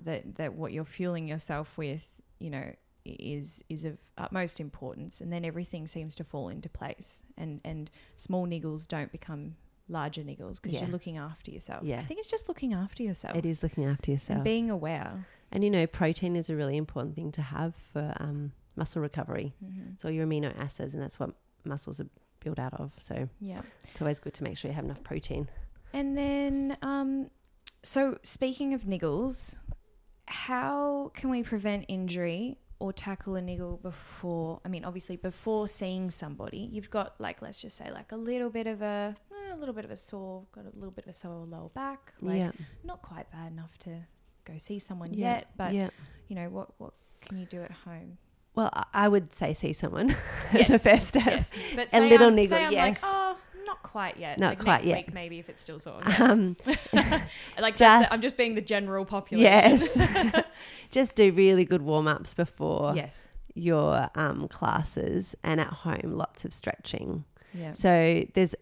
[0.04, 2.06] that that what you're fueling yourself with,
[2.40, 2.74] you know,
[3.06, 7.90] is is of utmost importance, and then everything seems to fall into place, and and
[8.18, 9.56] small niggles don't become
[9.88, 10.82] larger niggles because Yeah.
[10.82, 11.84] you're looking after yourself.
[11.84, 12.00] Yeah.
[12.00, 14.36] I think it's just looking after yourself It is looking after yourself.
[14.38, 15.28] and being aware.
[15.52, 19.54] And you know, protein is a really important thing to have for um, muscle recovery.
[19.62, 19.96] Mhm.
[19.96, 21.36] It's all your amino acids, and that's what
[21.66, 22.08] muscles are
[22.40, 22.94] built out of.
[22.98, 23.62] So Yeah.
[23.84, 25.50] it's always good to make sure you have enough protein.
[25.92, 27.30] And then, um,
[27.84, 29.58] so speaking of niggles,
[30.28, 34.60] how can we prevent injury or tackle a niggle before?
[34.66, 38.50] I mean, obviously, before seeing somebody, you've got like, let's just say, like a little
[38.50, 41.10] bit of a, eh, a little bit of a sore, got a little bit of
[41.12, 42.52] a sore lower back, like yeah,
[42.84, 43.92] not quite bad enough to
[44.46, 45.90] go see someone yeah, yet, but yeah.
[46.28, 48.18] you know, what what can you do at home?
[48.54, 50.14] Well, I- would say see someone
[50.52, 51.26] as a first step.
[51.26, 52.74] Yes, but A little I'm, niggle, yes.
[52.74, 53.38] like, oh,
[53.72, 54.40] not quite yet.
[54.40, 54.98] Not like quite next yet.
[54.98, 56.00] Week, maybe if it's still sore.
[56.20, 56.58] Um,
[57.60, 59.52] like Just- the, I'm just being the general population.
[59.52, 60.44] yes,
[60.92, 63.28] just do really good warm ups before yes.
[63.54, 67.24] your um, classes, and at home, lots of stretching.
[67.54, 67.72] Yeah.
[67.72, 68.56] So there's,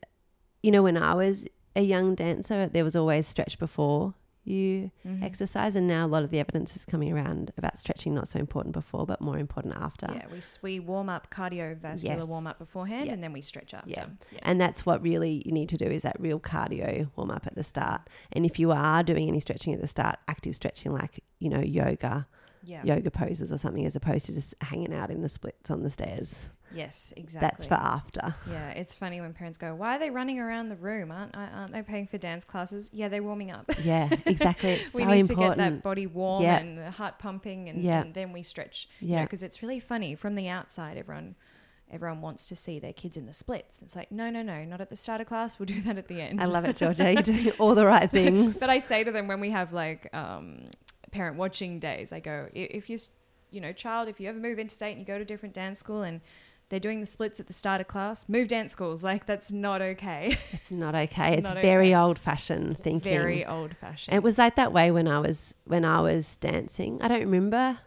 [0.63, 1.45] you know, when I was
[1.75, 4.13] a young dancer, there was always stretch before
[4.43, 5.23] you Mhm.
[5.23, 8.39] exercise, and now a lot of the evidence is coming around about stretching not so
[8.39, 10.07] important before, but more important after.
[10.13, 12.23] Yeah, we, we warm up cardiovascular Yes.
[12.25, 13.13] warm up beforehand Yeah.
[13.13, 13.89] and then we stretch after.
[13.89, 14.05] Yeah.
[14.31, 14.39] Yeah.
[14.43, 17.55] And that's what really you need to do is that real cardio warm up at
[17.55, 18.01] the start.
[18.31, 21.59] And if you are doing any stretching at the start, active stretching like, you know,
[21.61, 22.27] yoga,
[22.63, 22.83] yeah.
[22.83, 25.89] yoga poses or something as opposed to just hanging out in the splits on the
[25.89, 26.49] stairs.
[26.73, 27.47] Yes, exactly.
[27.49, 28.35] That's for after.
[28.49, 31.11] Yeah, it's funny when parents go, "Why are they running around the room?
[31.11, 33.65] Aren't aren't they paying for dance classes?" Yeah, they're warming up.
[33.83, 34.69] Yeah, exactly.
[34.79, 36.59] It's we so need to get that body warm Yeah.
[36.59, 38.01] and the heart pumping, and, Yeah.
[38.01, 38.87] and then we stretch.
[38.99, 39.23] Yeah.
[39.23, 40.97] because it's really funny from the outside.
[40.97, 41.35] Everyone,
[41.91, 43.81] everyone wants to see their kids in the splits.
[43.81, 45.57] It's like, no, no, no, not at the start of class.
[45.57, 46.39] We'll do that at the end.
[46.39, 47.11] I love it, Georgia.
[47.13, 48.59] You're doing all the right things.
[48.59, 50.65] but I say to them when we have like um,
[51.11, 52.97] parent watching days, I go, if you,
[53.51, 55.79] you know, child, if you ever move interstate and you go to a different dance
[55.79, 56.21] school and
[56.69, 59.03] they're doing the splits at the start of class, move dance schools.
[59.03, 60.37] Like that's not okay.
[60.51, 61.29] it's not okay.
[61.33, 62.01] It's It's, not very okay.
[62.01, 63.11] old fashioned thinking.
[63.11, 64.15] Very old fashioned.
[64.15, 67.01] It was like that way when I was when I was dancing.
[67.01, 67.79] I don't remember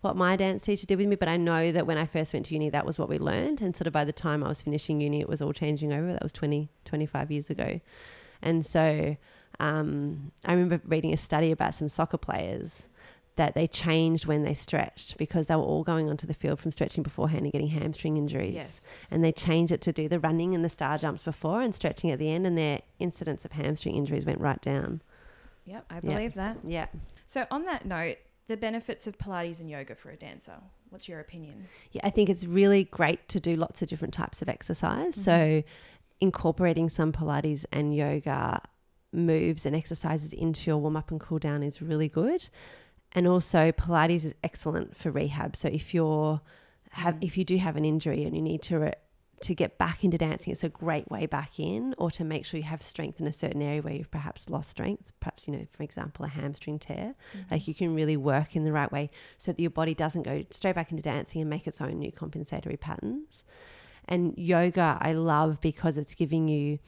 [0.00, 2.46] what my dance teacher did with me, but I know that when I first went
[2.46, 3.60] to uni, that was what we learned.
[3.60, 6.12] And sort of by the time I was finishing uni, it was all changing over.
[6.12, 7.80] That was 20, 25 years ago.
[8.42, 9.16] And so
[9.58, 12.88] um, I remember reading a study about some soccer players
[13.36, 16.70] that they changed when they stretched because they were all going onto the field from
[16.70, 18.54] stretching beforehand and getting hamstring injuries.
[18.54, 19.08] yes.
[19.10, 22.10] And they changed it to do the running and the star jumps before and stretching
[22.10, 25.02] at the end, and their incidence of hamstring injuries went right down.
[25.66, 26.58] Yep, I believe that.
[26.64, 26.86] Yeah.
[27.26, 28.16] So on that note,
[28.46, 30.54] the benefits of Pilates and yoga for a dancer.
[30.90, 31.66] What's your opinion?
[31.90, 35.16] Yeah, I think it's really great to do lots of different types of exercise.
[35.16, 35.68] So mm-hmm.
[36.20, 38.62] incorporating some Pilates and yoga
[39.12, 42.48] moves and exercises into your warm up and cool down is really good.
[43.16, 45.56] And also, Pilates is excellent for rehab.
[45.56, 46.42] So if you're
[46.90, 47.24] have mm.
[47.24, 48.92] if you do have an injury and you need to re-
[49.40, 52.58] to get back into dancing, it's a great way back in, or to make sure
[52.58, 55.12] you have strength in a certain area where you've perhaps lost strength.
[55.20, 57.14] Perhaps, you know, for example, a hamstring tear.
[57.34, 57.40] Mm-hmm.
[57.50, 60.44] Like you can really work in the right way so that your body doesn't go
[60.50, 63.44] straight back into dancing and make its own new compensatory patterns.
[64.08, 66.78] And yoga, I love because it's giving you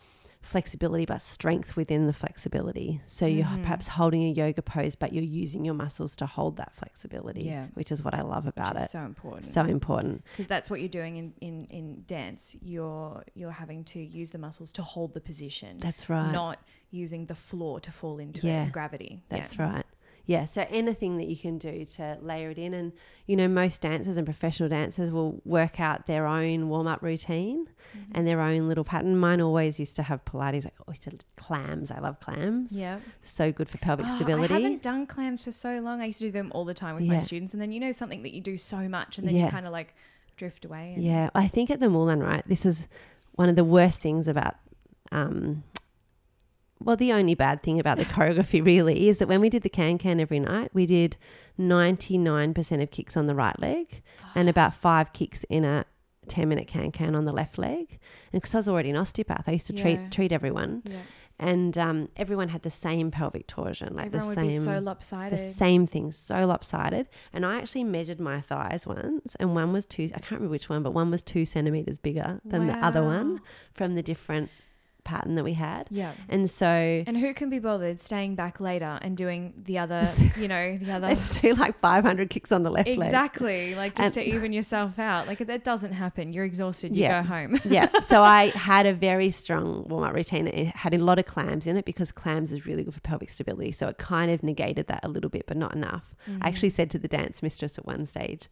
[0.42, 3.00] flexibility but strength within the flexibility.
[3.06, 3.62] So you're Mm-hmm.
[3.62, 7.66] perhaps holding a yoga pose, but you're using your muscles to hold that flexibility, Yeah.
[7.74, 8.88] which is what I love about it.
[8.90, 9.44] so important.
[9.46, 10.22] So important.
[10.32, 12.56] because that's what you're doing in, in, in dance.
[12.62, 16.32] You're you're having to use the muscles to hold the position, That's right.
[16.32, 16.58] not
[16.90, 18.68] using the floor to fall into Yeah.
[18.70, 19.22] gravity.
[19.28, 19.72] That's yeah.
[19.74, 19.86] right.
[20.28, 22.74] Yeah, so anything that you can do to layer it in.
[22.74, 22.92] And,
[23.26, 27.66] you know, most dancers and professional dancers will work out their own warm up routine
[27.96, 28.12] Mm-hmm.
[28.16, 29.16] and their own little pattern.
[29.16, 31.90] Mine always used to have Pilates, like always did clams.
[31.90, 32.70] I love clams.
[32.70, 32.98] Yeah.
[33.22, 34.52] So good for pelvic Oh, stability.
[34.52, 36.02] I haven't done clams for so long.
[36.02, 37.90] I used to do them all the time with my students, and then you know
[37.92, 39.46] something that you do so much, and then Yeah.
[39.46, 39.94] you kind of like
[40.36, 40.92] drift away.
[40.96, 42.88] And Yeah, I think at the Moulin, right, this is
[43.36, 44.56] one of the worst things about,
[45.10, 45.64] um,
[46.80, 49.68] well, the only bad thing about the choreography really is that when we did the
[49.68, 51.16] can can every night, we did
[51.58, 54.02] 99% of kicks on the right leg
[54.34, 55.84] and about five kicks in a
[56.28, 57.98] 10 minute can can on the left leg.
[58.32, 59.82] And because I was already an osteopath, I used to Yeah.
[59.82, 60.82] treat, treat everyone.
[60.84, 60.96] Yeah.
[61.40, 64.60] And um, everyone had the same pelvic torsion, like Everyone the same.
[64.60, 64.80] so
[65.30, 67.08] the same thing, so lopsided.
[67.32, 70.68] And I actually measured my thighs once, and one was two, I can't remember which
[70.68, 73.40] one, but one was two centimeters bigger than the other one
[73.72, 74.50] from the different
[75.08, 75.88] pattern that we had.
[75.90, 76.12] Yeah.
[76.28, 80.06] And so And who can be bothered staying back later and doing the other,
[80.38, 82.98] you know, the other let's do like 500 kicks on the left leg.
[82.98, 83.74] Exactly.
[83.74, 85.26] Like just And- to even yourself out.
[85.26, 87.22] Like that doesn't happen, you're exhausted, you Yeah.
[87.22, 87.58] go home.
[87.64, 87.88] yeah.
[88.00, 90.46] So I had a very strong warm up routine.
[90.46, 93.30] It had a lot of clams in it because clams is really good for pelvic
[93.30, 93.72] stability.
[93.72, 96.14] So it kind of negated that a little bit, but not enough.
[96.26, 96.38] I mm.
[96.42, 98.48] actually said to the dance mistress at one stage,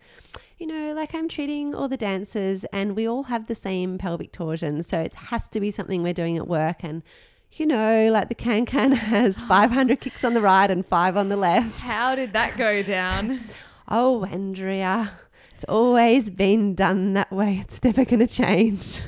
[0.58, 4.32] you know, like I'm treating all the dancers and we all have the same pelvic
[4.32, 4.82] torsion.
[4.82, 6.84] So it has to be something we're doing at work.
[6.84, 7.02] And,
[7.52, 11.28] you know, like the can can has 500 kicks on the right and five on
[11.28, 11.78] the left.
[11.80, 13.40] How did that go down?
[13.88, 15.12] Oh, Andrea,
[15.54, 17.58] it's always been done that way.
[17.62, 19.00] It's never going to change.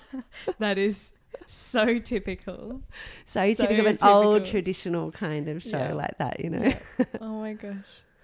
[0.58, 1.12] that is
[1.46, 2.82] so typical.
[3.24, 5.92] So, So typical of an old traditional kind of show Yeah.
[5.92, 6.74] like that, you know.
[6.98, 7.04] Yeah.
[7.20, 7.74] Oh my gosh.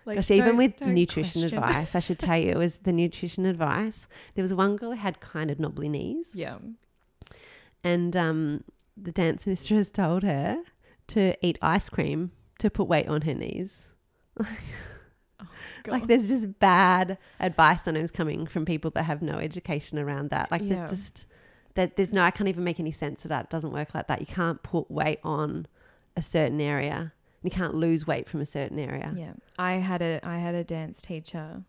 [0.05, 1.59] Like, Gosh, even with nutrition question.
[1.59, 4.09] advice, I should tell you, it was the nutrition advice.
[4.35, 6.57] There was one girl who had kind of knobbly knees, Yeah.
[7.85, 8.65] And um,
[8.97, 10.63] the dance mistress told her
[11.09, 13.91] to eat ice cream to put weight on her knees.
[15.87, 20.51] Like, there's just bad advice sometimes coming from people that have no education around that.
[20.53, 20.87] Like, Yeah.
[20.87, 21.27] just
[21.75, 23.45] that there's no, I can't even make any sense of that.
[23.47, 24.21] It doesn't work like that.
[24.21, 25.67] You can't put weight on
[26.17, 27.13] a certain area.
[27.43, 29.13] You can't lose weight from a certain area.
[29.17, 29.33] Yeah.
[29.59, 31.63] I had a I had a dance teacher.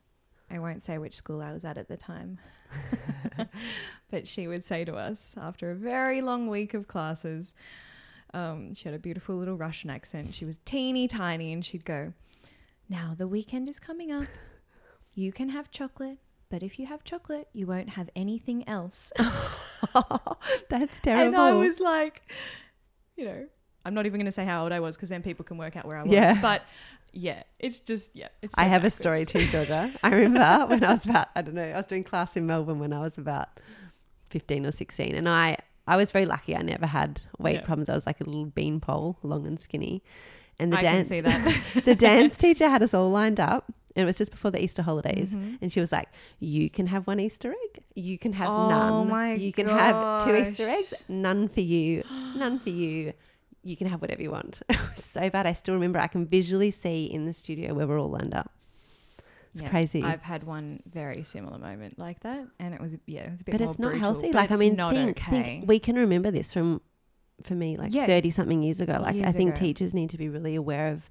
[0.53, 2.39] I won't say which school I was at at the time.
[4.11, 7.53] but she would say to us after a very long week of classes,
[8.33, 10.33] um, she had a beautiful little Russian accent.
[10.33, 12.13] She was teeny tiny and she'd go,
[12.89, 14.27] Now the weekend is coming up.
[15.15, 16.17] You can have chocolate,
[16.49, 19.11] but if you have chocolate, you won't have anything else.
[20.69, 21.27] That's terrible.
[21.27, 22.23] And I was like,
[23.15, 23.45] you know,
[23.85, 25.75] I'm not even going to say how old I was because then people can work
[25.75, 26.11] out where I was.
[26.11, 26.41] Yeah.
[26.41, 26.63] But
[27.13, 28.27] yeah, it's just, yeah.
[28.41, 29.91] It's I so have a story too, Georgia.
[30.03, 32.79] I remember when I was about, I don't know, I was doing class in Melbourne
[32.79, 33.59] when I was about
[34.29, 35.15] 15 or 16.
[35.15, 35.57] And I,
[35.87, 36.55] I was very lucky.
[36.55, 37.61] I never had weight Yeah.
[37.61, 37.89] problems.
[37.89, 40.03] I was like a little beanpole, long and skinny.
[40.59, 41.21] And the I dance, can see
[41.73, 41.85] that.
[41.85, 43.65] the dance teacher had us all lined up.
[43.95, 45.35] And it was just before the Easter holidays.
[45.35, 45.59] Mhm.
[45.61, 46.09] And she was like,
[46.39, 47.83] You can have one Easter egg.
[47.93, 48.67] You can have Oh
[49.03, 49.39] none.
[49.39, 51.03] you can have two Easter eggs.
[51.07, 52.03] None for you.
[52.35, 53.13] None for you.
[53.63, 54.61] You can have whatever you want.
[54.69, 55.45] It was so bad.
[55.45, 55.99] I still remember.
[55.99, 58.51] I can visually see in the studio where we're all lined up.
[59.53, 60.03] It's Yeah, crazy.
[60.03, 63.43] I've had one very similar moment like that, and it was yeah, it was a
[63.45, 63.51] bit.
[63.53, 64.31] but it's not brutal, healthy.
[64.31, 65.31] Like I mean, not think, okay.
[65.43, 66.81] think we can remember this from
[67.43, 68.05] for me like Yeah.
[68.07, 68.97] thirty something years ago.
[68.99, 69.59] Like I think ago.
[69.59, 71.09] teachers need to be really aware of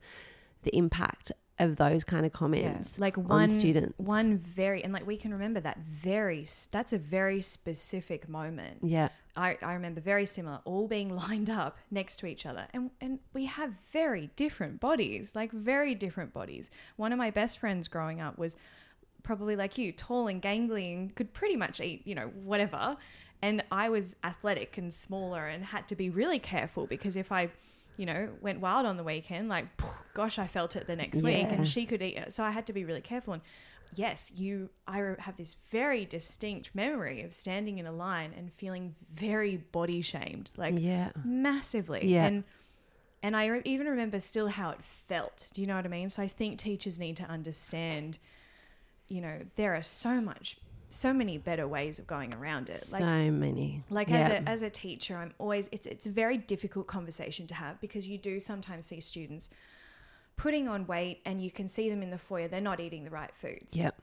[0.63, 3.95] the impact of those kind of yeah, comments like on one students.
[3.99, 8.79] one very and like we can remember that very that's a very specific moment.
[8.83, 12.67] yeah, I, I remember very similar, all being lined up next to each other.
[12.73, 16.71] And, and we have very different bodies, like very different bodies.
[16.97, 18.57] One of my best friends growing up was
[19.23, 22.97] probably like you, tall and gangly and could pretty much eat, you know, whatever.
[23.41, 27.51] And I was athletic and smaller and had to be really careful because if I,
[27.97, 29.67] you know, went wild on the weekend, like,
[30.15, 32.33] gosh, I felt it the next week and she could eat it.
[32.33, 33.33] So I had to be really careful.
[33.33, 33.43] And
[33.95, 34.71] yes, you.
[34.87, 40.03] I have this very distinct memory of standing in a line and feeling very body
[40.03, 41.11] shamed, like yeah.
[41.25, 42.07] massively.
[42.07, 42.27] Yeah.
[42.27, 42.45] And
[43.23, 45.49] and I re- even remember still how it felt.
[45.53, 46.11] Do you know what I mean?
[46.11, 48.19] So I think teachers need to understand.
[49.09, 50.57] You know, there are so much,
[50.91, 52.85] so many better ways of going around it.
[52.91, 53.85] Like so many.
[53.91, 54.17] like yeah.
[54.17, 57.81] as a as a teacher, I'm always it's it's a very difficult conversation to have
[57.81, 59.51] because you do sometimes see students
[60.37, 63.11] putting on weight and you can see them in the foyer they're not eating the
[63.11, 63.77] right foods.
[63.77, 64.01] Yep.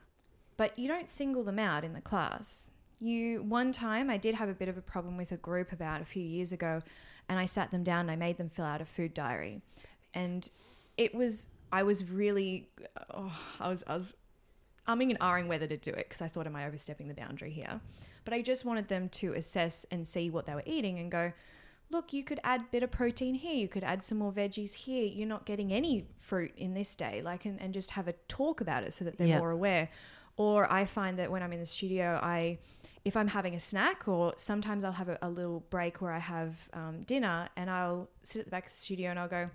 [0.56, 2.68] But you don't single them out in the class.
[2.98, 6.02] You one time I did have a bit of a problem with a group about
[6.02, 6.80] a few years ago
[7.28, 9.62] and I sat them down and I made them fill out a food diary.
[10.12, 10.48] And
[10.96, 12.68] it was I was really
[13.14, 14.12] oh, I was I was
[14.88, 17.52] umming and ahhing whether to do it because I thought, am I overstepping the boundary
[17.52, 17.80] here?
[18.24, 21.32] But I just wanted them to assess and see what they were eating and go,
[21.90, 23.54] look, you could add a bit of protein here.
[23.54, 25.04] You could add some more veggies here.
[25.04, 27.20] You're not getting any fruit in this day.
[27.22, 29.38] Like, and, and just have a talk about it so that they're Yeah.
[29.38, 29.88] more aware.
[30.36, 32.58] Or I find that when I'm in the studio, I,
[33.04, 36.18] if I'm having a snack, or sometimes I'll have a, a little break where I
[36.20, 39.48] have um, dinner, and I'll sit at the back of the studio and I'll go,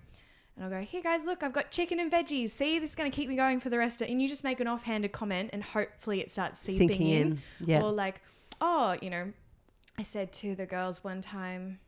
[0.55, 2.49] and I'll go, here guys, look, I've got chicken and veggies.
[2.51, 4.07] See, this is going to keep me going for the rest of.
[4.07, 4.11] It.
[4.11, 7.27] And you just make an offhanded comment, and hopefully it starts seeping Sinking in.
[7.27, 7.41] in.
[7.67, 7.81] Yeah.
[7.81, 8.21] Or like,
[8.61, 9.31] oh, you know,
[9.97, 11.79] I said to the girls one time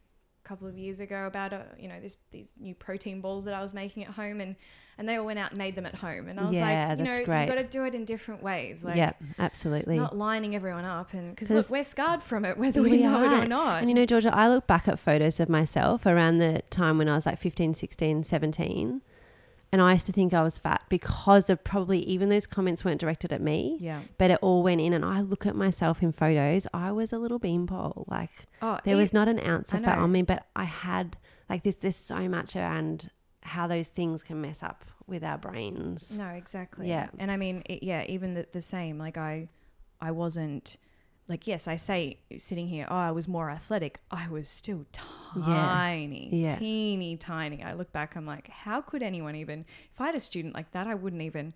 [0.48, 3.62] couple of years ago about uh, you know this these new protein balls that I
[3.62, 4.56] was making at home and
[5.00, 6.98] and they all went out and made them at home and I was Yeah, like
[7.00, 7.48] you know that's you great.
[7.48, 9.98] got to do it in different ways like yeah, absolutely.
[9.98, 13.04] not lining everyone up and because 'Cause- look we're scarred from it whether we, We
[13.04, 13.44] know it are.
[13.44, 16.64] or not And you know, Georgia, I look back at photos of myself around the
[16.70, 19.02] time when I was like 15, 16, 17.
[19.72, 23.02] And I used to think I was fat because of probably even those comments weren't
[23.02, 24.94] directed at me, yeah but it all went in.
[24.94, 28.06] And I look at myself in photos, I was a little beanpole.
[28.08, 31.18] Like oh there e- was not an ounce of fat on me, but I had
[31.50, 33.10] like this, there's so much around
[33.42, 36.18] how those things can mess up with our brains.
[36.18, 36.90] No, exactly.
[36.90, 37.08] Yeah.
[37.18, 38.98] And I mean, it, yeah, even the, the same.
[38.98, 39.48] Like I,
[40.02, 40.78] I wasn't
[41.30, 42.88] like yes, I say sitting here.
[42.90, 44.00] Oh, I was more athletic.
[44.12, 46.56] I was still tiny, Yeah.
[46.56, 47.64] teeny tiny.
[47.64, 48.16] I look back.
[48.16, 49.66] I'm like, how could anyone even?
[49.94, 51.54] If I had a student like that, I wouldn't even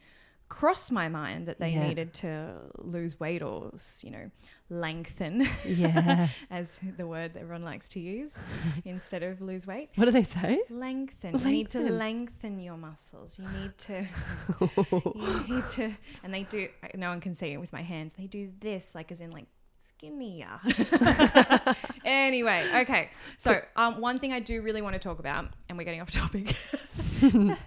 [0.50, 1.88] cross my mind that they Yeah.
[1.88, 3.72] needed to lose weight or
[4.04, 4.30] you know
[4.70, 6.28] lengthen Yeah.
[6.52, 8.38] as the word that everyone likes to use
[8.84, 10.60] instead of lose weight what do they say?
[10.70, 11.40] lengthen.
[11.40, 11.98] You need to Lengthen.
[11.98, 13.40] lengthen your muscles.
[13.40, 14.06] You need to,
[15.16, 16.68] you need to, and they do.
[16.96, 18.14] No one can see it with my hands.
[18.16, 19.46] They do this, like as in like
[20.02, 20.60] skinnier.
[22.06, 23.10] anyway, okay.
[23.38, 26.12] So um, one thing I do really want to talk about, and we're getting off
[26.12, 26.56] topic.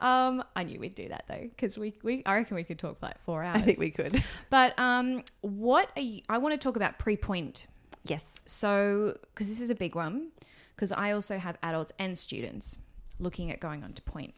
[0.00, 3.00] um, I knew we'd do that though, because we, we, I reckon we could talk
[3.00, 3.58] for like four hours.
[3.58, 4.22] I think we could.
[4.50, 7.66] But um, what are you, I want to talk about pre-pointe
[8.04, 8.40] Yes.
[8.46, 10.28] so, because this is a big one,
[10.74, 12.78] because I also have adults and students
[13.18, 14.34] looking at going on to pointe.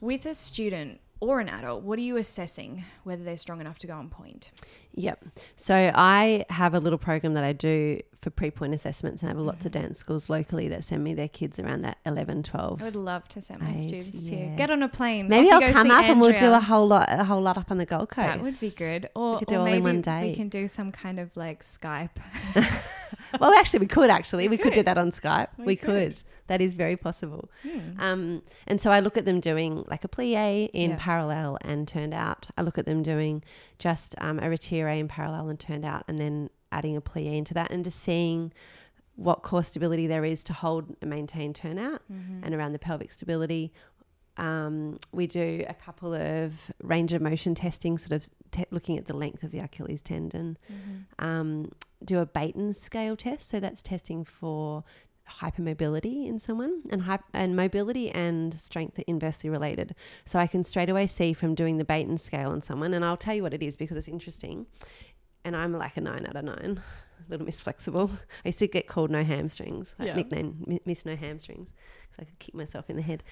[0.00, 3.86] With a student or an adult, what are you assessing whether they're strong enough to
[3.86, 4.50] go on pointe?
[4.94, 5.24] Yep.
[5.54, 9.40] So I have a little program that I do for pre-pointe assessments and I have
[9.40, 9.82] lots of mm-hmm.
[9.82, 12.80] dance schools locally that send me their kids around that 11, 12.
[12.80, 14.56] I would love to send my Right, students to yeah.
[14.56, 15.28] Get on a plane.
[15.28, 17.78] Maybe I'll come up and we'll do a whole lot, a whole lot up on
[17.78, 18.28] the Gold Coast.
[18.28, 19.08] That would be good.
[19.14, 22.10] Or, could do or all in one we can do some kind of like Skype.
[23.40, 24.44] Well, actually, we could actually.
[24.48, 24.72] We, We could.
[24.74, 25.48] do that on Skype.
[25.58, 26.14] We, We could.
[26.14, 26.22] could.
[26.48, 27.50] That is very possible.
[27.62, 27.78] Hmm.
[27.98, 30.96] Um, and so I look at them doing like a plie in Yeah.
[30.98, 32.46] parallel and turned out.
[32.56, 33.42] I look at them doing
[33.78, 37.52] just um, a retire in parallel and turned out, and then adding a plie into
[37.54, 38.52] that, and just seeing
[39.16, 42.40] what core stability there is to hold and maintain turnout, Mm-hmm.
[42.44, 43.72] and around the pelvic stability.
[44.38, 49.06] Um, we do a couple of range of motion testing, sort of te- looking at
[49.06, 50.58] the length of the Achilles tendon.
[50.70, 51.24] Mm-hmm.
[51.24, 51.72] Um,
[52.04, 54.84] do a Beighton scale test, so that's testing for
[55.40, 59.94] hypermobility in someone, and hy- and mobility and strength are inversely related.
[60.24, 63.16] So I can straight away see from doing the Beighton scale on someone, and I'll
[63.16, 64.66] tell you what it is because it's interesting.
[65.44, 66.80] And I'm like a nine out of nine,
[67.26, 68.10] a little Miss Flexible.
[68.44, 70.16] I used to get called No Hamstrings, that Yeah.
[70.16, 71.70] nickname, Miss No Hamstrings,
[72.10, 73.22] because I could kick myself in the head.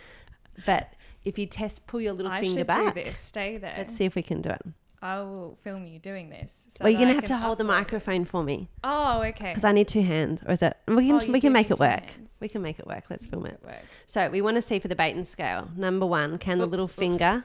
[0.67, 0.93] But
[1.25, 2.95] if you test, pull your little I finger should back.
[2.95, 3.19] do this.
[3.19, 3.75] Stay there.
[3.77, 4.63] Let's see if we can do it.
[5.03, 6.67] I will film you doing this.
[6.71, 7.79] so well, you're that gonna I have to can hold the upload it.
[7.79, 9.51] microphone for me Oh, okay.
[9.51, 10.43] because I need two hands.
[10.47, 10.77] Or is it?
[10.89, 12.11] We Oh, can you we do can make need it two work.
[12.11, 12.39] hands.
[12.41, 13.05] We can make it work.
[13.11, 13.61] Let's film it.
[13.63, 13.85] Works.
[14.07, 15.69] So we want to see for the Beighton scale.
[15.77, 16.95] Number one, can the Oops, little oops.
[16.95, 17.45] finger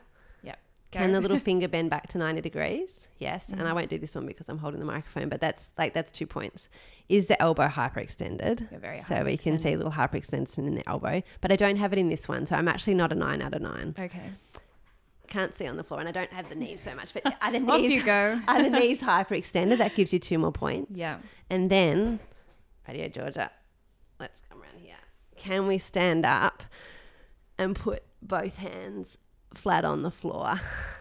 [0.92, 3.08] can the little finger bend back to ninety degrees?
[3.20, 3.50] Yes.
[3.50, 3.76] And I Mhm.
[3.76, 6.68] won't do this one because I'm holding the microphone, but that's like that's two points.
[7.10, 8.70] Is the elbow hyperextended?
[8.72, 11.78] You're very So we can see a little hyperextension in the elbow, but I don't
[11.78, 13.96] have it in this one, so I'm actually not a nine out of nine.
[13.98, 14.32] Okay.
[15.28, 17.52] Can't see on the floor, and I don't have the knees so much, but are
[17.52, 18.40] the Off you knees go.
[18.48, 19.78] are the knees hyperextended?
[19.78, 20.92] That gives you two more points.
[20.96, 21.18] Yeah.
[21.52, 22.20] And then,
[22.88, 23.52] Radio Georgia,
[24.20, 24.96] let's come around here.
[25.36, 26.64] Can we stand up
[27.60, 29.18] and put both hands
[29.54, 30.60] flat on the floor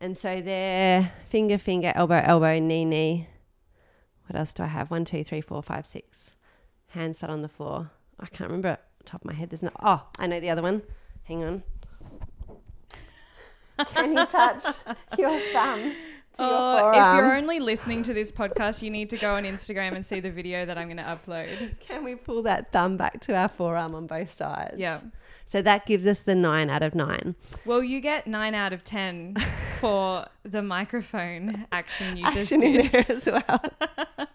[0.00, 3.28] And so they're finger, finger, elbow, elbow, knee, knee.
[4.26, 4.90] What else do I have?
[4.90, 6.36] One, two, three, four, five, six.
[6.88, 7.90] Hands flat on the floor.
[8.20, 9.50] I can't remember it top of my head.
[9.50, 9.70] There's no.
[9.82, 10.82] Oh, I know the other one.
[11.24, 11.62] Hang on.
[13.86, 14.64] Can you touch
[15.18, 15.94] your thumb to
[16.40, 19.94] Oh, your if you're only listening to this podcast, you need to go on Instagram
[19.96, 21.78] and see the video that I'm going to upload.
[21.80, 24.76] Can we pull that thumb back to our forearm on both sides?
[24.78, 25.00] Yeah.
[25.48, 27.34] So that gives us the nine out of nine.
[27.64, 29.36] Well, you get nine out of 10
[29.80, 32.92] for the microphone action you just action in did.
[32.92, 33.60] there as well.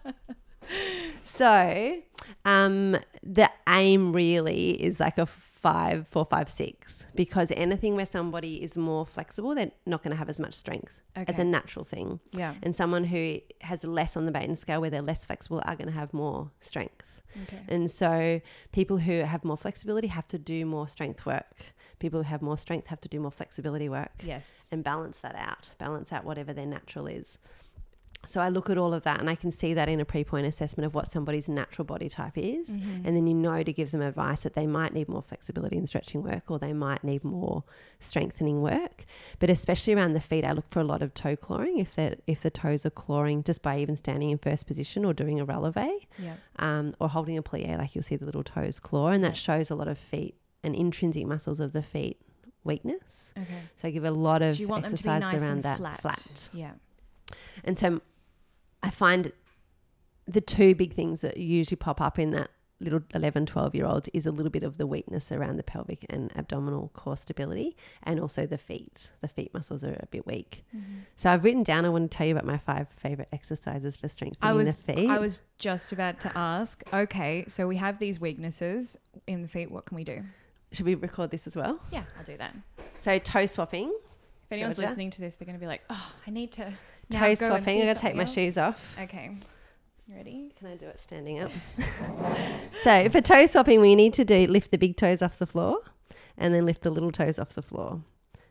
[1.24, 1.96] so,
[2.44, 8.62] um, the aim really is like a five, four, five, six, because anything where somebody
[8.62, 12.20] is more flexible, they're not going to have as much strength as a natural thing.
[12.32, 12.54] Yeah.
[12.62, 15.88] And someone who has less on the Beighton scale, where they're less flexible, are going
[15.88, 17.03] to have more strength.
[17.42, 17.60] Okay.
[17.68, 18.40] And so,
[18.72, 21.74] people who have more flexibility have to do more strength work.
[21.98, 24.68] People who have more strength have to do more flexibility work Yes.
[24.72, 27.38] and balance that out, balance out whatever their natural is.
[28.26, 30.24] So I look at all of that and I can see that in a pre
[30.24, 32.70] pointe assessment of what somebody's natural body type is.
[32.70, 33.06] Mm-hmm.
[33.06, 35.88] And then you know to give them advice that they might need more flexibility and
[35.88, 37.64] stretching work or they might need more
[37.98, 39.04] strengthening work.
[39.38, 42.16] But especially around the feet, I look for a lot of toe clawing if they
[42.26, 45.46] if the toes are clawing just by even standing in first position or doing a
[45.46, 46.34] releve Yeah.
[46.58, 49.70] um, or holding a plie, like you'll see the little toes claw, and that shows
[49.70, 52.20] a lot of feet and intrinsic muscles of the feet
[52.64, 53.34] weakness.
[53.36, 53.46] Okay.
[53.76, 55.62] So I give a lot of Do you want them to be exercises nice around
[55.64, 56.00] that flat?
[56.00, 56.48] flat.
[56.52, 56.72] Yeah.
[57.64, 58.00] And so
[58.84, 59.32] I find
[60.26, 64.10] the two big things that usually pop up in that little 11, 12 year olds
[64.12, 68.20] is a little bit of the weakness around the pelvic and abdominal core stability and
[68.20, 69.10] also the feet.
[69.22, 70.64] The feet muscles are a bit weak.
[70.76, 70.98] Mm-hmm.
[71.14, 74.08] So I've written down, I want to tell you about my five favorite exercises for
[74.08, 75.08] strengthening I was the feet.
[75.08, 76.82] I was just about to ask.
[76.92, 79.70] Okay, so we have these weaknesses in the feet.
[79.70, 80.22] What can we do?
[80.72, 81.80] Should we record this as well?
[81.90, 82.54] Yeah, I'll do that.
[82.98, 83.88] So toe swapping.
[83.88, 84.88] If anyone's Georgia?
[84.88, 86.72] listening to this, they're going to be like, "Oh, I need to
[87.10, 87.80] now Toe go swapping.
[87.80, 88.96] I'm going to take my else." shoes off.
[89.00, 89.30] Okay,
[90.06, 90.52] you ready?
[90.58, 91.50] Can I do it standing up?
[92.82, 95.78] so for toe swapping, we need to do lift the big toes off the floor,
[96.36, 98.02] and then lift the little toes off the floor,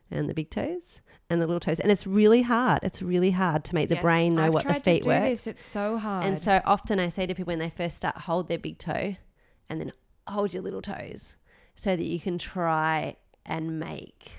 [0.10, 1.80] and the big toes and the little toes.
[1.80, 2.80] And it's really hard.
[2.84, 5.10] It's really hard to make the Yes, brain know I've what the tried feet to
[5.10, 5.24] do work.
[5.24, 5.48] This.
[5.48, 6.26] It's so hard.
[6.26, 9.16] And so often I say to people when they first start, hold their big toe,
[9.70, 9.92] and then
[10.28, 11.36] hold your little toes,
[11.76, 14.32] so that you can try and make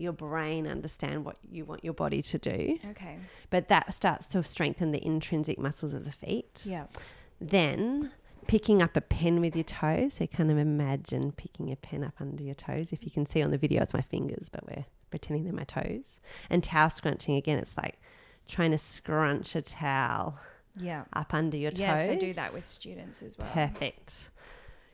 [0.00, 2.78] your brain understand what you want your body to do.
[2.90, 3.16] okay,
[3.50, 6.62] But that starts to strengthen the intrinsic muscles of the feet.
[6.64, 6.86] yeah,
[7.40, 8.10] Then
[8.46, 10.14] picking up a pen with your toes.
[10.14, 12.92] So kind of imagine picking a pen up under your toes.
[12.92, 15.64] If you can see on the video, it's my fingers, but we're pretending they're my
[15.64, 16.20] toes.
[16.48, 18.00] And towel scrunching again, it's like
[18.48, 20.38] trying to scrunch a towel
[20.78, 21.04] yeah.
[21.12, 21.80] up under your toes.
[21.80, 23.48] Yes, I do that with students as well.
[23.52, 24.30] Perfect.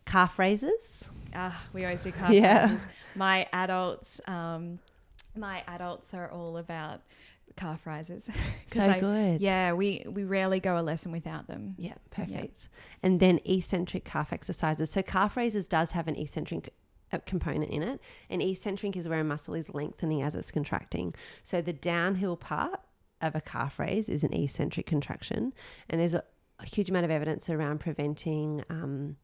[0.04, 1.10] Calf raises.
[1.34, 2.70] Ah, we always do calf Yeah.
[2.70, 2.86] raises.
[3.14, 4.78] My adults, um,
[5.36, 7.02] my adults are all about
[7.56, 8.28] calf rises.
[8.68, 9.40] So I- good.
[9.40, 11.76] Yeah, we we rarely go a lesson without them.
[11.78, 12.68] Yeah, perfect.
[13.02, 14.90] And then eccentric calf exercises.
[14.90, 16.74] So calf raises does have an eccentric
[17.12, 18.00] uh, component in it.
[18.28, 21.14] And eccentric is where a muscle is lengthening as it's contracting.
[21.44, 22.80] So the downhill part
[23.22, 25.54] of a calf raise is an eccentric contraction.
[25.88, 26.24] And there's a,
[26.58, 29.16] a huge amount of evidence around preventing um,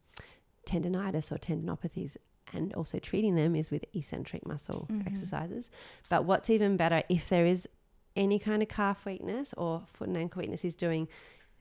[0.65, 2.15] tendonitis or tendinopathies
[2.53, 5.07] and also treating them is with eccentric muscle Mhm.
[5.07, 5.69] exercises.
[6.09, 7.67] But what's even better if there is
[8.15, 11.07] any kind of calf weakness or foot and ankle weakness is doing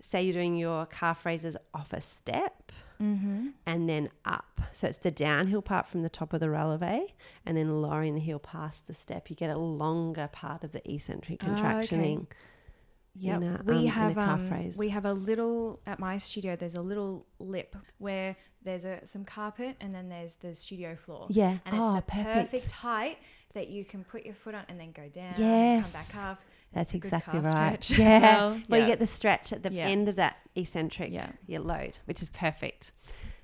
[0.00, 3.48] say you're doing your calf raises off a step Mm-hmm.
[3.66, 4.60] and then up.
[4.70, 7.12] So it's the downhill part from the top of the releve
[7.44, 9.28] and then lowering the heel past the step.
[9.30, 11.46] You get a longer part of the eccentric Ah,
[11.94, 12.02] okay.
[13.14, 16.56] Yeah, um, we have um, we have a little at my studio.
[16.56, 21.26] There's a little lip where there's a some carpet and then there's the studio floor.
[21.28, 21.58] Yeah.
[21.66, 22.50] and oh, it's the perfect.
[22.52, 23.18] perfect height
[23.54, 25.92] that you can put your foot on and then go down, Yes.
[25.92, 26.40] come back up.
[26.72, 27.90] That's It's a good exactly right.
[27.98, 28.20] Yeah.
[28.20, 28.60] well.
[28.68, 29.88] Well, you get the stretch at the Yeah.
[29.88, 31.32] end of that eccentric Yeah.
[31.46, 32.92] your load, which is perfect.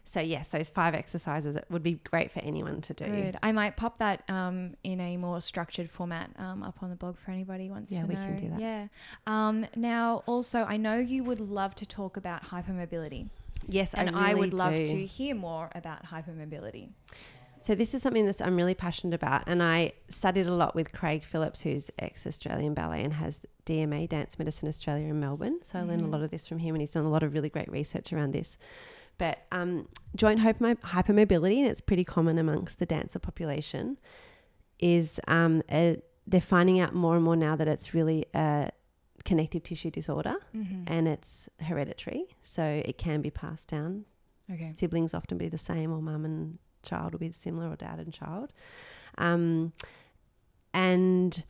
[0.08, 3.04] So yes, those five exercises it would be great for anyone to do.
[3.04, 3.36] Good.
[3.42, 7.18] I might pop that um, in a more structured format um, up on the blog
[7.18, 8.58] for anybody who wants Yeah, to we can do that.
[8.58, 8.86] Yeah.
[9.26, 13.28] Um, now, also, I know you would love to talk about hypermobility,
[13.68, 16.88] Yes, and I, I, really would love to hear more about hypermobility.
[17.60, 20.90] So this is something that I'm really passionate about, and I studied a lot with
[20.92, 25.58] Craig Phillips, who's ex-Australian Ballet and has DMA Dance Medicine Australia in Melbourne.
[25.62, 26.12] So I learned a Mhm.
[26.12, 28.32] lot of this from him, and he's done a lot of really great research around
[28.32, 28.56] this.
[29.18, 33.98] But um, joint hypermobility, and it's pretty common amongst the dancer population,
[34.78, 38.70] is um, a, they're finding out more and more now that it's really a
[39.24, 40.84] connective tissue disorder Mm-hmm.
[40.86, 42.26] and it's hereditary.
[42.42, 44.04] So it can be passed down
[44.50, 44.72] Okay.
[44.76, 48.12] siblings often be the same, or mum and child will be similar, or dad and
[48.14, 48.50] child.
[49.18, 49.72] Um,
[50.72, 51.42] and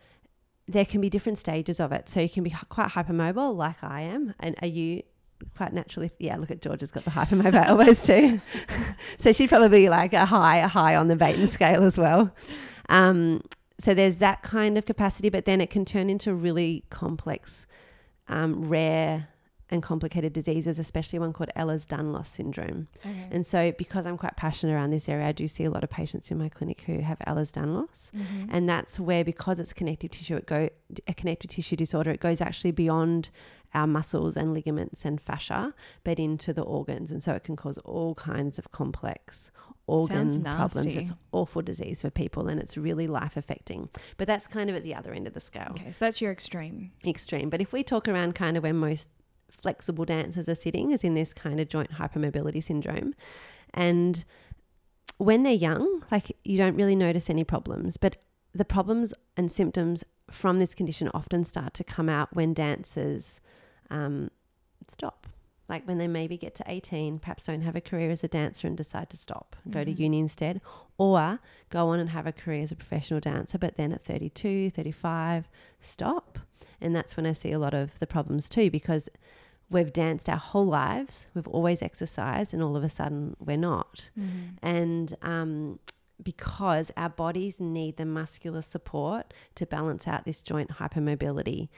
[0.67, 2.09] there can be different stages of it.
[2.09, 4.35] So you can be quite hypermobile, like I am.
[4.41, 5.03] And are you
[5.57, 6.11] quite naturally?
[6.19, 8.41] Yeah, look at Georgia's got the hypermobile elbows too.
[9.19, 12.31] so she'd probably be like a high, a high on the Beighton scale as well.
[12.89, 13.43] Um,
[13.81, 17.67] so there's that kind of capacity, but then it can turn into really complex,
[18.29, 19.29] um, rare
[19.71, 22.89] and complicated diseases, especially one called Ehlers-Danlos syndrome.
[23.05, 23.29] Okay.
[23.31, 25.91] And so, because I'm quite passionate around this area, I do see a lot of
[25.91, 28.49] patients in my clinic who have Ehlers-Danlos, Mhm.
[28.51, 30.71] and that's where because it's connective tissue, it go
[31.07, 32.11] a connective tissue disorder.
[32.11, 33.29] It goes actually beyond
[33.75, 37.79] our muscles and ligaments and fascia, but into the organs, and so it can cause
[37.79, 39.51] all kinds of complex
[39.87, 40.95] organ problems.
[40.95, 43.89] It's awful disease for people, and it's really life affecting.
[44.17, 46.31] But that's kind of at the other end of the scale Okay, so that's your
[46.33, 46.93] extreme.
[47.05, 47.51] extreme.
[47.51, 49.09] But if we talk around kind of where most
[49.51, 53.15] flexible dancers are sitting, is in this kind of joint hypermobility syndrome.
[53.75, 54.25] And
[55.17, 58.17] when they're young, like you don't really notice any problems, but
[58.55, 63.41] the problems and symptoms from this condition often start to come out when dancers
[63.91, 64.31] um,
[64.89, 65.27] stop.
[65.69, 68.67] Like when they maybe get to 18, perhaps don't have a career as a dancer
[68.67, 69.99] and decide to stop, go to Mhm.
[69.99, 70.61] uni instead,
[70.97, 71.41] or
[71.71, 75.49] go on and have a career as a professional dancer, but then at 32, 35,
[75.81, 76.39] stop.
[76.81, 79.11] And that's when I see a lot of the problems too, because
[79.71, 84.11] we've danced our whole lives, we've always exercised, and all of a sudden we're not.
[84.19, 84.39] Mm-hmm.
[84.63, 85.79] And um,
[86.23, 91.69] because our bodies need the muscular support to balance out this joint hypermobility.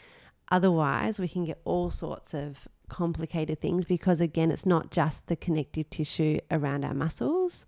[0.51, 5.37] Otherwise, we can get all sorts of complicated things because, again, it's not just the
[5.37, 7.67] connective tissue around our muscles,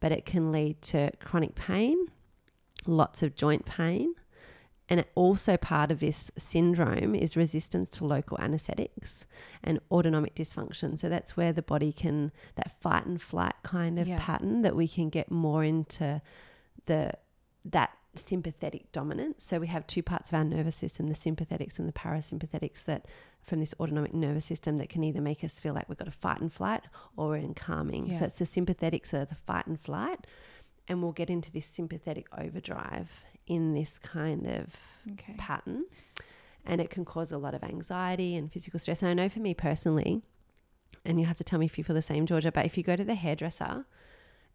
[0.00, 2.08] but it can lead to chronic pain,
[2.86, 4.14] lots of joint pain.
[4.88, 9.24] And also, part of this syndrome is resistance to local anesthetics
[9.62, 10.98] and autonomic dysfunction.
[10.98, 14.18] So, that's where the body can, that fight and flight kind of Yeah.
[14.20, 16.20] pattern, that we can get more into
[16.86, 17.12] the
[17.64, 19.42] that sympathetic dominance.
[19.44, 23.06] So, we have two parts of our nervous system the sympathetics and the parasympathetics that
[23.42, 26.10] from this autonomic nervous system that can either make us feel like we've got to
[26.10, 26.82] fight and flight
[27.16, 28.08] or we're in calming.
[28.08, 28.18] Yeah.
[28.18, 30.26] So, it's the sympathetics that are the fight and flight.
[30.88, 34.74] And we'll get into this sympathetic overdrive in this kind of
[35.12, 35.34] Okay.
[35.36, 35.84] pattern
[36.66, 39.02] and it can cause a lot of anxiety and physical stress.
[39.02, 40.22] And I know for me personally,
[41.04, 42.82] and you have to tell me if you feel the same, Georgia, but if you
[42.82, 43.84] go to the hairdresser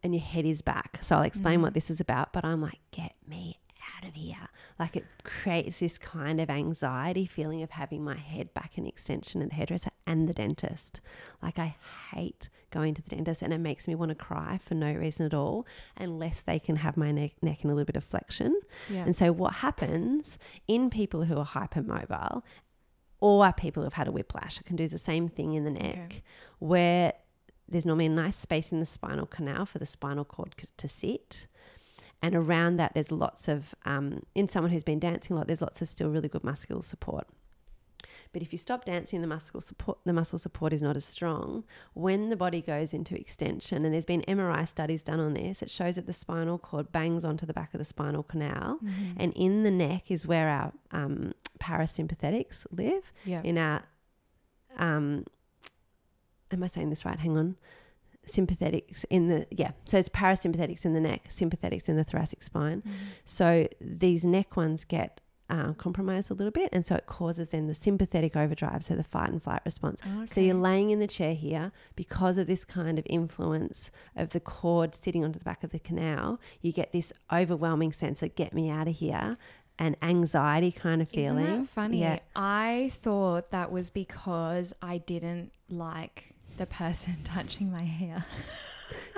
[0.02, 1.62] and your head is back, so I'll explain Mhm.
[1.62, 3.59] what this is about, but I'm like, get me
[3.96, 4.48] out of here.
[4.78, 9.42] Like it creates this kind of anxiety feeling of having my head back in extension
[9.42, 11.00] of the hairdresser and the dentist.
[11.42, 11.76] Like I
[12.12, 15.26] hate going to the dentist and it makes me want to cry for no reason
[15.26, 15.66] at all
[15.96, 18.58] unless they can have my neck, neck in a little bit of flexion.
[18.88, 19.04] Yeah.
[19.04, 20.38] And so, what happens
[20.68, 22.42] in people who are hypermobile
[23.20, 25.98] or people who've had a whiplash, it can do the same thing in the neck,
[26.06, 26.22] Okay.
[26.58, 27.12] where
[27.68, 30.88] there's normally a nice space in the spinal canal for the spinal cord c- to
[30.88, 31.46] sit.
[32.22, 35.62] And around that, there's lots of, um, in someone who's been dancing a lot, there's
[35.62, 37.26] lots of still really good muscular support.
[38.32, 41.64] But if you stop dancing, the muscle support the muscle support is not as strong.
[41.94, 45.70] When the body goes into extension, and there's been MRI studies done on this, it
[45.70, 49.14] shows that the spinal cord bangs onto the back of the spinal canal, Mhm.
[49.16, 53.12] and in the neck is where our um, parasympathetics live.
[53.24, 53.42] yeah.
[53.42, 53.82] In our,
[54.76, 55.24] um,
[56.50, 57.18] am I saying this right?
[57.18, 57.56] Hang on.
[58.26, 62.82] Sympathetics in the yeah, so it's parasympathetics in the neck, sympathetics in the thoracic spine.
[62.82, 62.92] Mhm.
[63.24, 67.66] So these neck ones get uh, compromised a little bit, and so it causes then
[67.66, 70.00] the sympathetic overdrive, so the fight and flight response.
[70.26, 74.38] So you're laying in the chair here because of this kind of influence of the
[74.38, 76.38] cord sitting onto the back of the canal.
[76.60, 79.38] You get this overwhelming sense of get me out of here,
[79.76, 81.46] and anxiety kind of feeling.
[81.46, 82.00] Isn't that funny?
[82.00, 82.20] Yeah.
[82.36, 88.26] I thought that was because I didn't like the person touching my hair.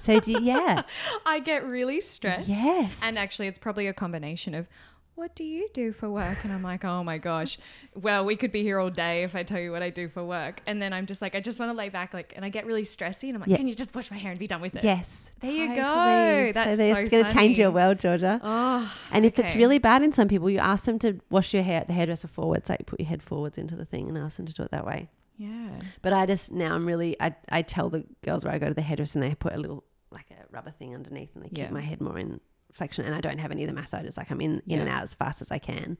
[0.00, 0.82] So do you, yeah,
[1.26, 2.48] I get really stressed.
[2.48, 4.68] yes, And actually, it's probably a combination of
[5.14, 6.38] what do you do for work?
[6.44, 7.58] And I'm like, oh my gosh.
[7.94, 10.24] Well, we could be here all day if I tell you what I do for
[10.24, 10.60] work.
[10.66, 12.64] And then I'm just like, I just want to lay back, like, and I get
[12.64, 13.24] really stressy.
[13.24, 14.84] And I'm like, can you just wash my hair and be done with it?
[14.84, 15.30] yes.
[15.40, 16.52] There you go.
[16.54, 18.40] That's so so that's going to change your world, Georgia.
[18.42, 21.62] Oh, And if it's really bad in some people, you ask them to wash your
[21.64, 24.36] hair at the hairdresser forwards, like put your head forwards into the thing and ask
[24.36, 25.08] them to do it that way.
[25.42, 25.80] Yeah.
[26.02, 28.74] But I just now I'm really I I tell the girls where I go to
[28.74, 31.58] the hairdresser and they put a little like a rubber thing underneath and they keep
[31.58, 31.70] Yeah.
[31.70, 32.40] my head more in
[32.72, 35.02] flexion and I don't have any of the massagers like I'm in in and out
[35.02, 35.98] as fast as I can.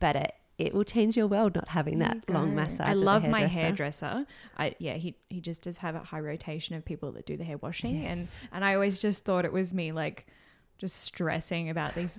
[0.00, 2.86] But it it will change your world not having that long massage.
[2.86, 4.06] I love my hairdresser.
[4.06, 4.26] hairdresser.
[4.58, 7.44] I yeah, he he just does have a high rotation of people that do the
[7.44, 10.26] hair washing and and I always just thought it was me like
[10.78, 12.18] just stressing about these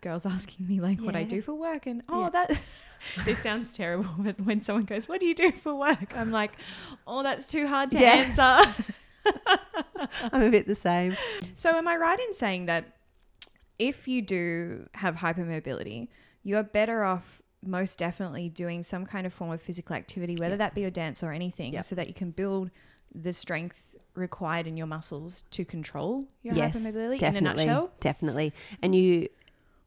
[0.00, 2.30] girls asking me like what I do for work and oh Yeah.
[2.30, 2.60] that
[3.24, 6.52] this sounds terrible but when someone goes what do you do for work I'm like
[7.06, 8.12] oh that's too hard to Yeah.
[8.26, 8.84] answer
[10.32, 11.14] I'm a bit the same.
[11.54, 12.96] so am I right in saying that
[13.78, 16.08] if you do have hypermobility
[16.42, 20.74] you're better off most definitely doing some kind of form of physical activity, whether that
[20.76, 21.84] be a dance or anything, Yep.
[21.84, 22.70] so that you can build
[23.12, 27.90] the strength required in your muscles to control your yes, hypermobility definitely, in a nutshell.
[27.98, 28.52] definitely.
[28.80, 29.28] And you,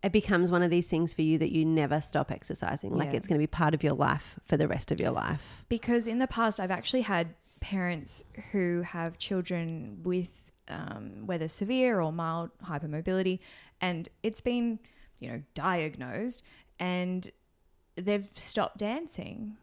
[0.04, 2.96] it becomes one of these things for you that you never stop exercising.
[2.98, 3.18] Like Yeah.
[3.18, 5.64] it's going to be part of your life for the rest of your life.
[5.70, 12.00] Because in the past, I've actually had parents who have children with um, whether severe
[12.02, 13.40] or mild hypermobility,
[13.82, 14.80] and it's been,
[15.20, 16.44] you know, diagnosed,
[16.80, 17.30] and
[17.96, 19.58] they've stopped dancing.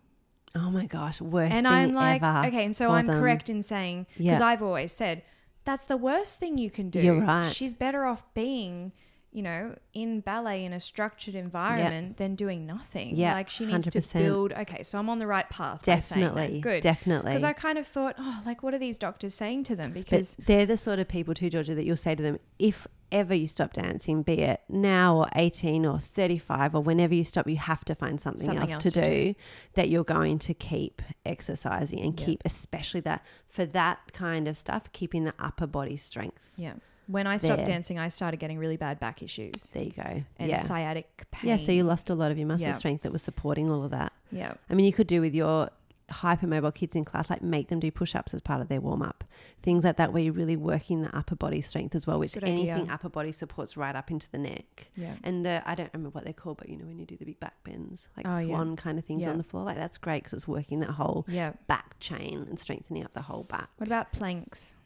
[0.54, 1.66] Oh my gosh, worst thing ever!
[1.66, 3.20] and I'm like, okay, and so I'm them.
[3.20, 4.46] correct in saying because Yeah.
[4.46, 5.22] I've always said
[5.64, 7.00] that's the worst thing you can do.
[7.00, 7.50] You're right.
[7.50, 8.92] She's better off being,
[9.30, 13.14] you know, in ballet in a structured environment than doing nothing.
[13.14, 14.12] Yeah, like she needs to 100%.
[14.14, 14.52] build.
[14.52, 15.82] Okay, so I'm on the right path.
[15.82, 16.82] Definitely, good.
[16.82, 17.32] definitely.
[17.32, 19.90] Because I kind of thought, oh, like what are these doctors saying to them?
[19.92, 22.86] But Because they're the sort of people too, Georgia, that you'll say to them, if
[23.12, 27.46] ever you stop dancing, be it now or 18 or 35 or whenever you stop,
[27.48, 29.34] you have to find something, Something else, else to, to do,
[29.74, 32.26] that you're going to keep exercising and Yeah.
[32.26, 36.52] keep, especially that for that kind of stuff, keeping the upper body strength.
[36.56, 36.74] yeah,
[37.08, 37.66] when I stopped There.
[37.74, 40.22] dancing, I started getting really bad back issues There you go.
[40.38, 40.58] and yeah.
[40.58, 41.48] sciatic pain.
[41.50, 42.72] Yeah, so you lost a lot of your muscle Yeah.
[42.72, 44.12] strength that was supporting all of that.
[44.30, 44.54] yeah.
[44.70, 45.70] I mean, you could do with your
[46.10, 49.02] hypermobile kids in class, like make them do push ups as part of their warm
[49.02, 49.24] up.
[49.62, 52.44] Things like that, where you're really working the upper body strength as well, which Good
[52.44, 52.92] anything idea.
[52.94, 54.90] upper body supports right up into the neck.
[54.96, 55.16] Yeah.
[55.22, 57.26] And the, I don't remember what they're called, but you know, when you do the
[57.26, 58.46] big back bends, like Oh, yeah.
[58.46, 59.32] swan kind of things Yeah.
[59.32, 61.52] on the floor, like that's great because it's working that whole Yeah.
[61.66, 63.68] back chain and strengthening up the whole back.
[63.76, 64.76] What about planks?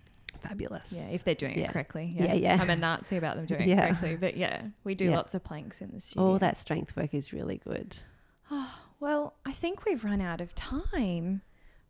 [0.41, 0.93] Fabulous.
[0.93, 1.65] Yeah, if they're doing Yeah.
[1.67, 2.13] it correctly.
[2.15, 2.59] Yeah, yeah.
[2.61, 3.85] I'm a Nazi about them doing Yeah.
[3.85, 5.17] it correctly, but yeah, we do Yeah.
[5.17, 6.27] lots of planks in the studio.
[6.29, 7.97] all that strength work is really good.
[9.01, 11.43] Well, I think we've run out of time,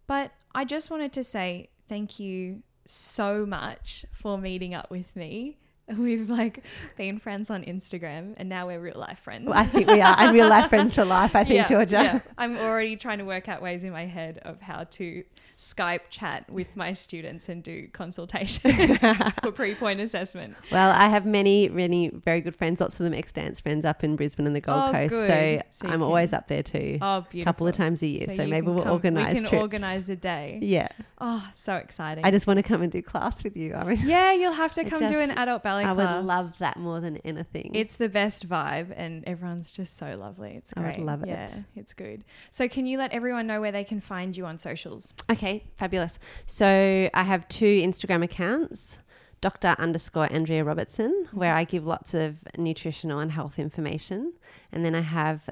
[0.06, 5.58] but I just wanted to say thank you so much for meeting up with me.
[5.98, 6.64] We've like
[6.96, 9.48] been friends on Instagram, and now we're real life friends.
[9.48, 11.34] Well, I think we are, and real life friends for life.
[11.36, 11.96] I think, Yeah, Georgia.
[12.02, 12.20] yeah.
[12.38, 15.24] I'm already trying to work out ways in my head of how to
[15.58, 18.98] Skype chat with my students and do consultations
[19.42, 20.56] for pre-pointe assessment.
[20.72, 24.02] Well, I have many, many very good friends, lots of them ex dance friends up
[24.02, 25.10] in Brisbane and the Gold Oh, Coast.
[25.10, 25.28] good.
[25.28, 26.98] So, So I'm can- always up there too.
[27.00, 27.40] Oh, beautiful.
[27.40, 28.26] a couple of times a year.
[28.34, 29.60] So, you maybe we'll come- organise We can trips.
[29.62, 30.58] organize a day.
[30.62, 30.88] Yeah.
[31.20, 32.24] Oh, so exciting.
[32.24, 33.74] I just want to come and do class with you.
[33.74, 36.16] I mean, yeah, you'll have to come do an adult ballet I class.
[36.18, 37.72] would love that more than anything.
[37.74, 40.52] It's the best vibe, and everyone's just so lovely.
[40.56, 40.94] It's great.
[40.94, 41.28] I would love it.
[41.28, 42.24] Yeah, it's good.
[42.50, 45.12] So, can you let everyone know where they can find you on socials?
[45.30, 46.18] okay, fabulous.
[46.46, 48.98] So I have two Instagram accounts.
[49.40, 49.74] Dr.
[49.78, 54.34] underscore Andrea Robertson, where I give lots of nutritional and health information.
[54.70, 55.50] And then I have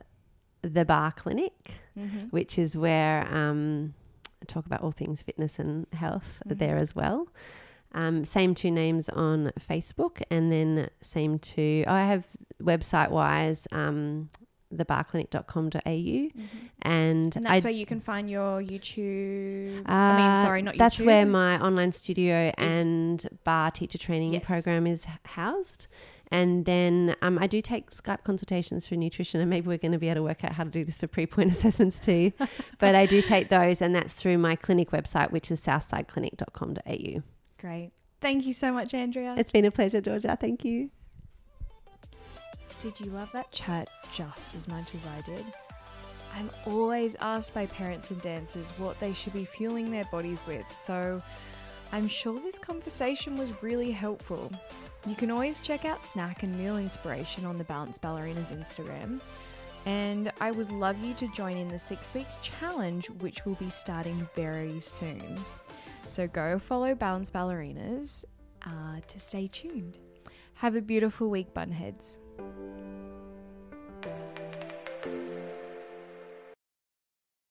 [0.63, 2.29] the Barre Clinic, Mm-hmm.
[2.29, 3.93] which is where um,
[4.41, 6.59] I talk about all things fitness and health Mhm.
[6.59, 7.27] there as well.
[7.93, 11.85] Um, same two names on Facebook, and then same two.
[11.87, 12.25] Oh, I have
[12.63, 14.29] website wise, um,
[14.73, 15.81] thebarreclinic.com.au,
[16.83, 19.81] and, And that's I, where you can find your YouTube.
[19.81, 21.07] uh, I mean, sorry, not that's YouTube.
[21.07, 24.45] where my online studio and barre teacher training Yes.
[24.45, 25.89] program is housed.
[26.33, 29.99] And then um, I do take Skype consultations for nutrition, and maybe we're going to
[29.99, 32.33] be able to work out how to do this for pre-pointe assessments too.
[32.79, 37.23] but I do take those, and that's through my clinic website, which is southsideclinic.com.au.
[37.61, 37.93] Great.
[38.21, 39.35] Thank you so much, Andrea.
[39.37, 40.37] It's been a pleasure, Georgia.
[40.41, 40.91] Thank you.
[42.81, 45.45] Did you love that chat just as much as I did?
[46.37, 50.71] I'm always asked by parents and dancers what they should be fueling their bodies with,
[50.71, 51.21] so
[51.93, 54.51] I'm sure this conversation was really helpful.
[55.07, 59.21] You can always check out snack and meal inspiration on the Balance Ballerinas Instagram.
[59.87, 63.71] And I would love you to join in the six week challenge, which will be
[63.71, 65.39] starting very soon.
[66.11, 68.25] So go follow Balance Ballerinas
[68.67, 70.01] uh, to stay tuned.
[70.55, 72.19] Have a beautiful week, Bunheads.